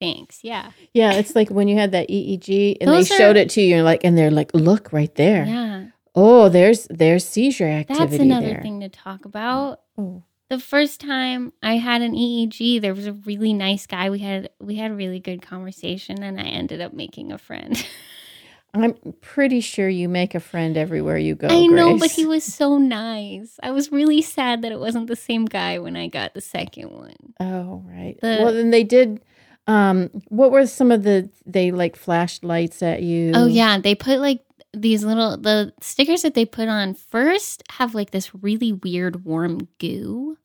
Thanks. 0.00 0.40
Yeah. 0.42 0.70
Yeah, 0.92 1.12
it's 1.14 1.34
like 1.34 1.48
when 1.50 1.68
you 1.68 1.76
had 1.76 1.92
that 1.92 2.08
EEG 2.08 2.76
and 2.80 2.88
Those 2.90 3.08
they 3.08 3.14
are- 3.14 3.18
showed 3.18 3.36
it 3.36 3.50
to 3.50 3.60
you, 3.62 3.76
and 3.76 3.84
like, 3.84 4.04
and 4.04 4.16
they're 4.16 4.30
like, 4.30 4.52
look 4.54 4.92
right 4.92 5.14
there. 5.14 5.44
Yeah. 5.46 5.86
Oh, 6.14 6.48
there's 6.48 6.86
there's 6.90 7.24
seizure 7.26 7.66
activity 7.68 8.06
That's 8.06 8.20
another 8.22 8.46
there. 8.48 8.62
thing 8.62 8.80
to 8.80 8.88
talk 8.88 9.24
about. 9.24 9.80
Oh. 9.98 10.22
The 10.48 10.58
first 10.60 11.00
time 11.00 11.52
I 11.62 11.76
had 11.78 12.02
an 12.02 12.12
EEG, 12.14 12.80
there 12.80 12.94
was 12.94 13.06
a 13.06 13.12
really 13.12 13.52
nice 13.52 13.86
guy. 13.86 14.10
We 14.10 14.20
had 14.20 14.48
we 14.60 14.76
had 14.76 14.90
a 14.92 14.94
really 14.94 15.18
good 15.18 15.42
conversation, 15.42 16.22
and 16.22 16.38
I 16.40 16.44
ended 16.44 16.80
up 16.80 16.92
making 16.92 17.32
a 17.32 17.38
friend. 17.38 17.84
I'm 18.74 18.94
pretty 19.22 19.60
sure 19.60 19.88
you 19.88 20.06
make 20.08 20.34
a 20.34 20.40
friend 20.40 20.76
everywhere 20.76 21.16
you 21.16 21.34
go. 21.34 21.48
I 21.48 21.66
know, 21.66 21.96
but 21.98 22.10
he 22.10 22.26
was 22.26 22.44
so 22.44 22.76
nice. 22.76 23.58
I 23.62 23.70
was 23.70 23.90
really 23.90 24.20
sad 24.20 24.60
that 24.62 24.70
it 24.72 24.78
wasn't 24.78 25.06
the 25.06 25.16
same 25.16 25.46
guy 25.46 25.78
when 25.78 25.96
I 25.96 26.08
got 26.08 26.34
the 26.34 26.42
second 26.42 26.90
one. 26.90 27.14
Oh, 27.40 27.82
right. 27.86 28.18
The- 28.20 28.40
well, 28.42 28.52
then 28.52 28.70
they 28.70 28.84
did. 28.84 29.22
Um, 29.66 30.10
what 30.28 30.50
were 30.52 30.66
some 30.66 30.92
of 30.92 31.02
the 31.02 31.30
they 31.44 31.70
like 31.72 31.96
flashed 31.96 32.44
lights 32.44 32.82
at 32.82 33.02
you? 33.02 33.32
Oh 33.34 33.46
yeah, 33.46 33.78
they 33.78 33.94
put 33.94 34.20
like 34.20 34.40
these 34.72 35.02
little 35.04 35.36
the 35.36 35.72
stickers 35.80 36.22
that 36.22 36.34
they 36.34 36.44
put 36.44 36.68
on 36.68 36.94
first 36.94 37.62
have 37.72 37.94
like 37.94 38.10
this 38.10 38.34
really 38.34 38.72
weird 38.72 39.24
warm 39.24 39.68
goo 39.78 40.36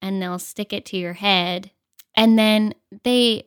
and 0.00 0.20
they'll 0.22 0.38
stick 0.38 0.72
it 0.72 0.86
to 0.86 0.96
your 0.96 1.12
head 1.12 1.70
and 2.16 2.38
then 2.38 2.72
they 3.04 3.44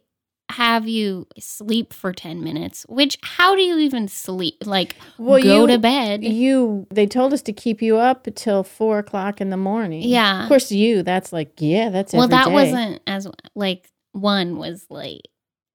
have 0.52 0.88
you 0.88 1.28
sleep 1.40 1.94
for 1.94 2.12
10 2.14 2.44
minutes 2.44 2.86
which 2.90 3.18
how 3.24 3.56
do 3.56 3.62
you 3.64 3.78
even 3.80 4.08
sleep 4.08 4.56
like 4.66 4.96
Well, 5.18 5.42
go 5.42 5.62
you- 5.62 5.68
to 5.68 5.80
bed 5.80 6.24
You 6.24 6.86
they 6.92 7.08
told 7.08 7.34
us 7.34 7.42
to 7.44 7.54
keep 7.54 7.82
you 7.82 7.98
up 7.98 8.28
until 8.28 8.64
four 8.64 9.00
o'clock 9.00 9.42
in 9.42 9.50
the 9.50 9.58
morning. 9.58 10.04
Yeah. 10.04 10.44
Of 10.44 10.48
course, 10.48 10.72
you. 10.72 11.02
That's 11.04 11.34
like 11.34 11.54
yeah. 11.60 11.90
That's 11.90 12.14
well 12.14 12.28
that 12.28 12.46
day. 12.48 12.54
wasn't 12.54 13.02
as 13.08 13.28
like 13.56 13.90
one 14.22 14.58
was 14.58 14.86
late 14.90 15.28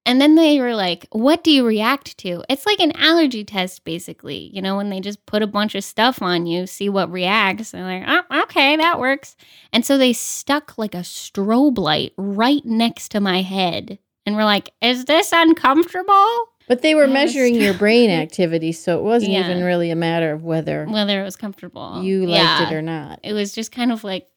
and 0.07 0.21
then 0.21 0.35
they 0.35 0.59
were 0.59 0.75
like 0.75 1.07
what 1.11 1.43
do 1.43 1.51
you 1.51 1.65
react 1.65 2.17
to 2.17 2.43
it's 2.49 2.65
like 2.65 2.79
an 2.79 2.91
allergy 2.97 3.43
test 3.43 3.83
basically 3.83 4.51
you 4.53 4.61
know 4.61 4.75
when 4.77 4.89
they 4.89 4.99
just 4.99 5.25
put 5.25 5.41
a 5.41 5.47
bunch 5.47 5.73
of 5.75 5.83
stuff 5.83 6.21
on 6.21 6.45
you 6.45 6.67
see 6.67 6.89
what 6.89 7.11
reacts 7.11 7.73
and 7.73 7.83
they're 7.83 8.05
like 8.07 8.23
oh, 8.31 8.43
okay 8.43 8.75
that 8.77 8.99
works 8.99 9.35
and 9.73 9.83
so 9.85 9.97
they 9.97 10.13
stuck 10.13 10.77
like 10.77 10.93
a 10.93 10.99
strobe 10.99 11.77
light 11.77 12.13
right 12.17 12.63
next 12.65 13.09
to 13.09 13.19
my 13.19 13.41
head 13.41 13.97
and 14.25 14.35
we're 14.35 14.43
like 14.43 14.71
is 14.81 15.05
this 15.05 15.31
uncomfortable 15.33 16.49
But 16.67 16.81
they 16.81 16.95
were 16.95 17.07
measuring 17.07 17.55
your 17.55 17.73
brain 17.75 18.09
activity, 18.25 18.71
so 18.71 18.97
it 18.97 19.03
wasn't 19.03 19.33
Yeah. 19.33 19.45
even 19.49 19.63
really 19.63 19.91
a 19.91 19.95
matter 19.95 20.31
of 20.33 20.43
whether 20.43 20.85
whether 20.85 21.21
it 21.21 21.23
was 21.23 21.35
comfortable 21.35 22.01
you 22.03 22.25
liked 22.25 22.43
Yeah. 22.43 22.69
it 22.69 22.73
or 22.73 22.81
not. 22.81 23.19
it 23.23 23.33
was 23.33 23.53
just 23.53 23.71
kind 23.71 23.91
of 23.91 24.03
like 24.03 24.27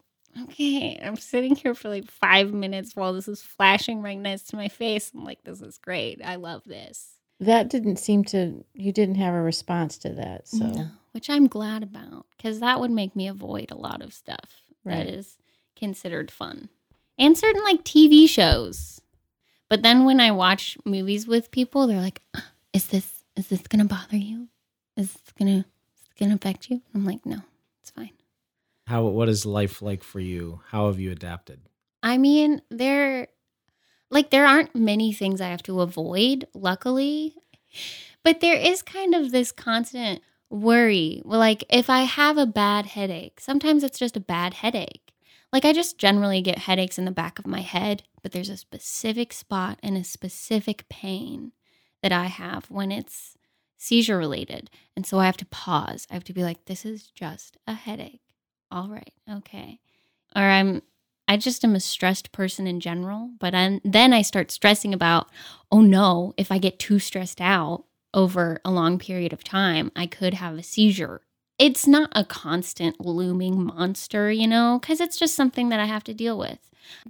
okay 0.44 0.98
i'm 1.02 1.16
sitting 1.16 1.54
here 1.56 1.74
for 1.74 1.88
like 1.88 2.10
five 2.10 2.52
minutes 2.52 2.94
while 2.96 3.12
this 3.12 3.28
is 3.28 3.42
flashing 3.42 4.02
right 4.02 4.18
next 4.18 4.44
to 4.50 4.56
my 4.56 4.68
face. 4.68 5.10
I'm 5.14 5.24
like 5.24 5.42
this 5.44 5.60
is 5.60 5.78
great. 5.78 6.20
I 6.24 6.36
love 6.36 6.62
this. 6.64 7.14
That 7.40 7.68
didn't 7.70 7.98
seem 7.98 8.24
to. 8.26 8.64
You 8.74 8.90
didn't 8.92 9.14
have 9.16 9.32
a 9.34 9.40
response 9.40 9.96
to 9.98 10.08
that. 10.14 10.48
So. 10.48 10.66
No, 10.66 10.86
which 11.12 11.30
i'm 11.30 11.46
glad 11.46 11.82
about 11.82 12.26
because 12.36 12.60
that 12.60 12.80
would 12.80 12.90
make 12.90 13.14
me 13.16 13.26
avoid 13.28 13.70
a 13.70 13.76
lot 13.76 14.02
of 14.02 14.12
stuff 14.12 14.62
Right. 14.84 14.96
that 15.04 15.06
is 15.08 15.36
considered 15.76 16.30
fun. 16.30 16.68
And 17.18 17.36
certain 17.36 17.62
like 17.64 17.84
tv 17.84 18.28
shows. 18.28 19.00
But 19.68 19.82
then 19.82 20.04
when 20.04 20.20
i 20.20 20.30
watch 20.30 20.76
movies 20.84 21.26
with 21.26 21.50
people 21.50 21.86
they're 21.86 22.00
like 22.00 22.20
"Uh, 22.34 22.40
is 22.72 22.86
this 22.88 23.24
is 23.36 23.48
this 23.48 23.62
gonna 23.62 23.84
bother 23.84 24.16
you? 24.16 24.48
Is 24.96 25.12
this 25.12 25.32
gonna 25.38 25.58
is 25.58 25.64
this 26.04 26.14
gonna 26.18 26.34
affect 26.34 26.70
you? 26.70 26.82
I'm 26.94 27.04
like 27.04 27.24
no 27.24 27.38
it's 27.80 27.90
fine 27.90 28.10
How 28.88 29.04
what 29.04 29.28
is 29.28 29.44
life 29.44 29.82
like 29.82 30.02
for 30.02 30.18
you? 30.18 30.62
How 30.70 30.86
have 30.86 30.98
you 30.98 31.12
adapted? 31.12 31.60
I 32.02 32.16
mean, 32.16 32.62
there 32.70 33.28
like 34.10 34.30
there 34.30 34.46
aren't 34.46 34.74
many 34.74 35.12
things 35.12 35.42
I 35.42 35.48
have 35.48 35.62
to 35.64 35.82
avoid, 35.82 36.46
luckily. 36.54 37.34
But 38.24 38.40
there 38.40 38.56
is 38.56 38.80
kind 38.80 39.14
of 39.14 39.30
this 39.30 39.52
constant 39.52 40.22
worry. 40.48 41.20
Like 41.26 41.64
if 41.68 41.90
I 41.90 42.00
have 42.00 42.38
a 42.38 42.46
bad 42.46 42.86
headache, 42.86 43.40
sometimes 43.40 43.84
it's 43.84 43.98
just 43.98 44.16
a 44.16 44.20
bad 44.20 44.54
headache. 44.54 45.12
Like 45.52 45.66
I 45.66 45.74
just 45.74 45.98
generally 45.98 46.40
get 46.40 46.60
headaches 46.60 46.98
in 46.98 47.04
the 47.04 47.10
back 47.10 47.38
of 47.38 47.46
my 47.46 47.60
head, 47.60 48.04
but 48.22 48.32
there's 48.32 48.48
a 48.48 48.56
specific 48.56 49.34
spot 49.34 49.78
and 49.82 49.98
a 49.98 50.04
specific 50.04 50.88
pain 50.88 51.52
that 52.02 52.12
I 52.12 52.26
have 52.26 52.70
when 52.70 52.90
it's 52.90 53.36
seizure 53.76 54.16
related. 54.16 54.70
And 54.96 55.04
so 55.04 55.18
I 55.18 55.26
have 55.26 55.36
to 55.38 55.46
pause. 55.46 56.06
I 56.10 56.14
have 56.14 56.24
to 56.24 56.32
be 56.32 56.42
like, 56.42 56.64
this 56.64 56.86
is 56.86 57.08
just 57.08 57.58
a 57.66 57.74
headache. 57.74 58.27
All 58.70 58.88
right. 58.88 59.12
Okay. 59.30 59.80
Or 60.36 60.42
I'm 60.42 60.82
I 61.30 61.36
just 61.36 61.62
am 61.62 61.74
a 61.74 61.80
stressed 61.80 62.32
person 62.32 62.66
in 62.66 62.80
general, 62.80 63.30
but 63.38 63.54
i 63.54 63.80
then 63.84 64.14
I 64.14 64.22
start 64.22 64.50
stressing 64.50 64.94
about, 64.94 65.28
oh 65.70 65.82
no, 65.82 66.32
if 66.38 66.50
I 66.50 66.56
get 66.58 66.78
too 66.78 66.98
stressed 66.98 67.40
out 67.40 67.84
over 68.14 68.60
a 68.64 68.70
long 68.70 68.98
period 68.98 69.32
of 69.34 69.44
time, 69.44 69.92
I 69.94 70.06
could 70.06 70.34
have 70.34 70.56
a 70.56 70.62
seizure. 70.62 71.20
It's 71.58 71.86
not 71.86 72.10
a 72.14 72.24
constant 72.24 73.00
looming 73.04 73.62
monster, 73.62 74.30
you 74.32 74.46
know, 74.46 74.78
because 74.80 75.00
it's 75.00 75.18
just 75.18 75.34
something 75.34 75.68
that 75.68 75.80
I 75.80 75.84
have 75.86 76.04
to 76.04 76.14
deal 76.14 76.38
with. 76.38 76.58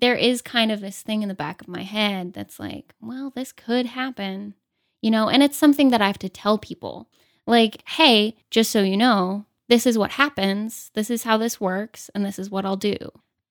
There 0.00 0.16
is 0.16 0.42
kind 0.42 0.72
of 0.72 0.80
this 0.80 1.02
thing 1.02 1.22
in 1.22 1.28
the 1.28 1.34
back 1.34 1.60
of 1.60 1.68
my 1.68 1.82
head 1.82 2.32
that's 2.32 2.58
like, 2.58 2.94
well, 3.00 3.30
this 3.30 3.52
could 3.52 3.86
happen, 3.86 4.54
you 5.00 5.10
know, 5.12 5.28
and 5.28 5.42
it's 5.42 5.56
something 5.56 5.90
that 5.90 6.00
I 6.02 6.06
have 6.08 6.18
to 6.20 6.28
tell 6.28 6.58
people. 6.58 7.08
Like, 7.46 7.82
hey, 7.90 8.36
just 8.50 8.70
so 8.72 8.82
you 8.82 8.96
know, 8.96 9.44
this 9.68 9.86
is 9.86 9.98
what 9.98 10.12
happens, 10.12 10.90
this 10.94 11.10
is 11.10 11.22
how 11.24 11.36
this 11.36 11.60
works, 11.60 12.10
and 12.14 12.24
this 12.24 12.38
is 12.38 12.50
what 12.50 12.64
I'll 12.64 12.76
do. 12.76 12.96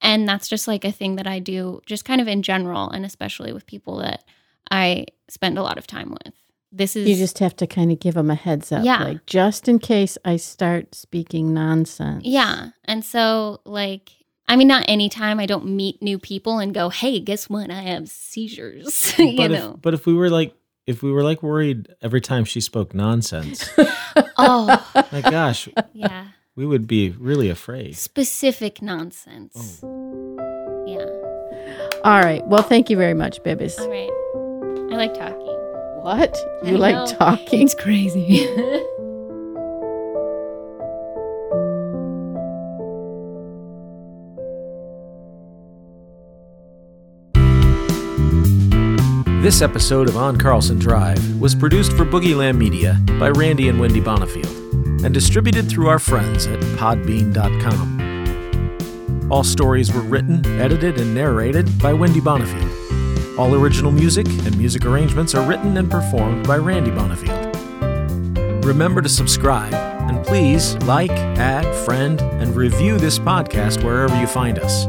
And 0.01 0.27
that's 0.27 0.47
just 0.47 0.67
like 0.67 0.86
a 0.86 0.91
thing 0.91 1.15
that 1.15 1.27
I 1.27 1.39
do, 1.39 1.82
just 1.86 2.06
kind 2.06 2.21
of 2.21 2.27
in 2.27 2.41
general, 2.43 2.89
and 2.89 3.06
especially 3.06 3.51
with 3.53 3.65
people 3.65 3.97
that 3.97 4.23
I 4.69 5.06
spend 5.27 5.58
a 5.58 5.63
lot 5.63 5.77
of 5.77 5.88
time 5.88 6.12
with. 6.12 6.34
This 6.71 6.95
is 6.95 7.08
you 7.08 7.15
just 7.15 7.39
have 7.39 7.56
to 7.58 7.67
kind 7.67 7.91
of 7.91 7.99
give 7.99 8.13
them 8.15 8.30
a 8.30 8.36
heads 8.36 8.71
up, 8.71 8.84
Yeah. 8.84 9.03
like 9.03 9.25
just 9.25 9.67
in 9.67 9.80
case 9.80 10.17
I 10.25 10.36
start 10.36 10.93
speaking 10.93 11.53
nonsense. 11.53 12.23
Yeah. 12.25 12.69
And 12.86 13.03
so, 13.06 13.62
like, 13.65 14.12
I 14.47 14.56
mean, 14.58 14.67
not 14.67 14.86
anytime 14.88 15.39
I 15.39 15.45
don't 15.45 15.65
meet 15.75 16.01
new 16.01 16.19
people 16.19 16.60
and 16.60 16.73
go, 16.73 16.89
hey, 16.89 17.19
guess 17.19 17.49
what? 17.49 17.71
I 17.71 17.82
have 17.84 18.10
seizures. 18.10 19.17
you 19.19 19.36
but 19.38 19.51
know? 19.51 19.73
if 19.75 19.82
but 19.82 19.93
if 19.93 20.06
we 20.06 20.13
were 20.13 20.30
like 20.30 20.53
if 20.88 21.04
we 21.04 21.12
were 21.12 21.21
like 21.21 21.43
worried 21.43 21.89
every 22.02 22.21
time 22.21 22.45
she 22.45 22.62
spoke 22.62 22.95
nonsense, 22.95 23.69
oh, 24.38 25.06
my 25.12 25.21
gosh, 25.21 25.67
yeah. 25.93 26.28
we 26.56 26.65
would 26.65 26.88
be 26.88 27.10
really 27.19 27.50
afraid. 27.50 27.95
Specific 27.97 28.82
nonsense. 28.82 29.82
Oh. 29.84 30.86
Yeah. 30.88 31.06
All 32.04 32.21
right. 32.21 32.45
Well, 32.47 32.63
thank 32.63 32.89
you 32.89 32.95
very 32.95 33.13
much, 33.13 33.43
Bibis. 33.43 33.78
All 33.78 33.89
right. 33.89 34.93
I 34.93 34.95
like 34.95 35.13
talking. 35.13 35.54
What? 36.02 36.38
You 36.63 36.76
I 36.76 36.80
like 36.80 36.95
know. 36.95 37.06
talking? 37.17 37.63
It's 37.63 37.76
crazy. 37.76 38.47
This 49.48 49.62
episode 49.62 50.10
of 50.10 50.18
On 50.18 50.36
Carlson 50.36 50.78
Drive 50.78 51.40
was 51.40 51.56
produced 51.56 51.94
for 51.94 52.04
Boogieland 52.04 52.58
Media 52.58 53.00
by 53.18 53.30
Randy 53.30 53.70
and 53.70 53.80
Wendy 53.80 54.02
Bonifield 54.02 55.06
and 55.06 55.14
distributed 55.14 55.70
through 55.70 55.88
our 55.88 56.00
friends 56.00 56.46
at 56.48 56.60
Podbean.com. 56.76 58.02
All 59.32 59.46
stories 59.46 59.94
were 59.94 60.02
written, 60.02 60.46
edited, 60.60 61.00
and 61.00 61.16
narrated 61.16 61.82
by 61.82 61.94
Wendy 61.94 62.20
Bonifield. 62.20 63.40
All 63.40 63.56
original 63.56 63.94
music 63.94 64.28
and 64.28 64.58
music 64.58 64.86
arrangements 64.86 65.34
are 65.34 65.48
written 65.48 65.78
and 65.78 65.90
performed 65.90 66.46
by 66.46 66.58
Randy 66.58 66.92
Bonifield. 66.92 68.66
Remember 68.66 69.02
to 69.02 69.08
subscribe 69.08 69.74
and 69.74 70.26
please 70.26 70.76
like, 70.80 71.12
add, 71.12 71.74
friend, 71.86 72.20
and 72.20 72.54
review 72.54 72.98
this 72.98 73.18
podcast 73.18 73.82
wherever 73.82 74.20
you 74.20 74.28
find 74.28 74.60
us. 74.60 74.88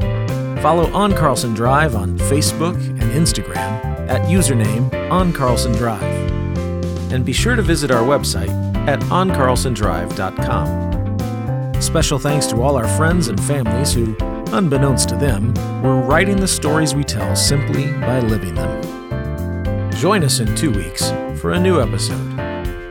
Follow 0.61 0.93
On 0.93 1.15
Carlson 1.15 1.55
Drive 1.55 1.95
on 1.95 2.19
Facebook 2.19 2.75
and 2.75 3.13
Instagram 3.13 3.98
at 4.09 4.23
username 4.23 4.93
On 5.11 5.33
Carlson 5.33 5.73
Drive. 5.73 6.03
And 7.13 7.25
be 7.25 7.33
sure 7.33 7.57
to 7.57 7.63
visit 7.63 7.91
our 7.91 8.03
website 8.03 8.51
at 8.87 9.01
oncarlsondrive.com. 9.01 11.81
Special 11.81 12.19
thanks 12.19 12.47
to 12.47 12.63
all 12.63 12.77
our 12.77 12.89
friends 12.97 13.29
and 13.29 13.43
families 13.45 13.93
who, 13.93 14.17
unbeknownst 14.53 15.09
to 15.11 15.17
them, 15.17 15.53
were 15.83 16.01
writing 16.01 16.37
the 16.37 16.49
stories 16.49 16.95
we 16.95 17.05
tell 17.05 17.37
simply 17.37 17.93
by 17.93 18.21
living 18.21 18.55
them. 18.55 19.91
Join 19.93 20.25
us 20.25 20.41
in 20.41 20.55
two 20.57 20.71
weeks 20.71 21.11
for 21.41 21.53
a 21.53 21.61
new 21.61 21.81
episode. 21.81 22.39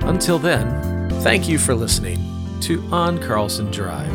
Until 0.03 0.39
then, 0.39 1.09
thank 1.22 1.47
you 1.47 1.59
for 1.59 1.76
listening 1.76 2.20
to 2.61 2.82
On 2.91 3.18
Carlson 3.18 3.70
Drive. 3.72 4.11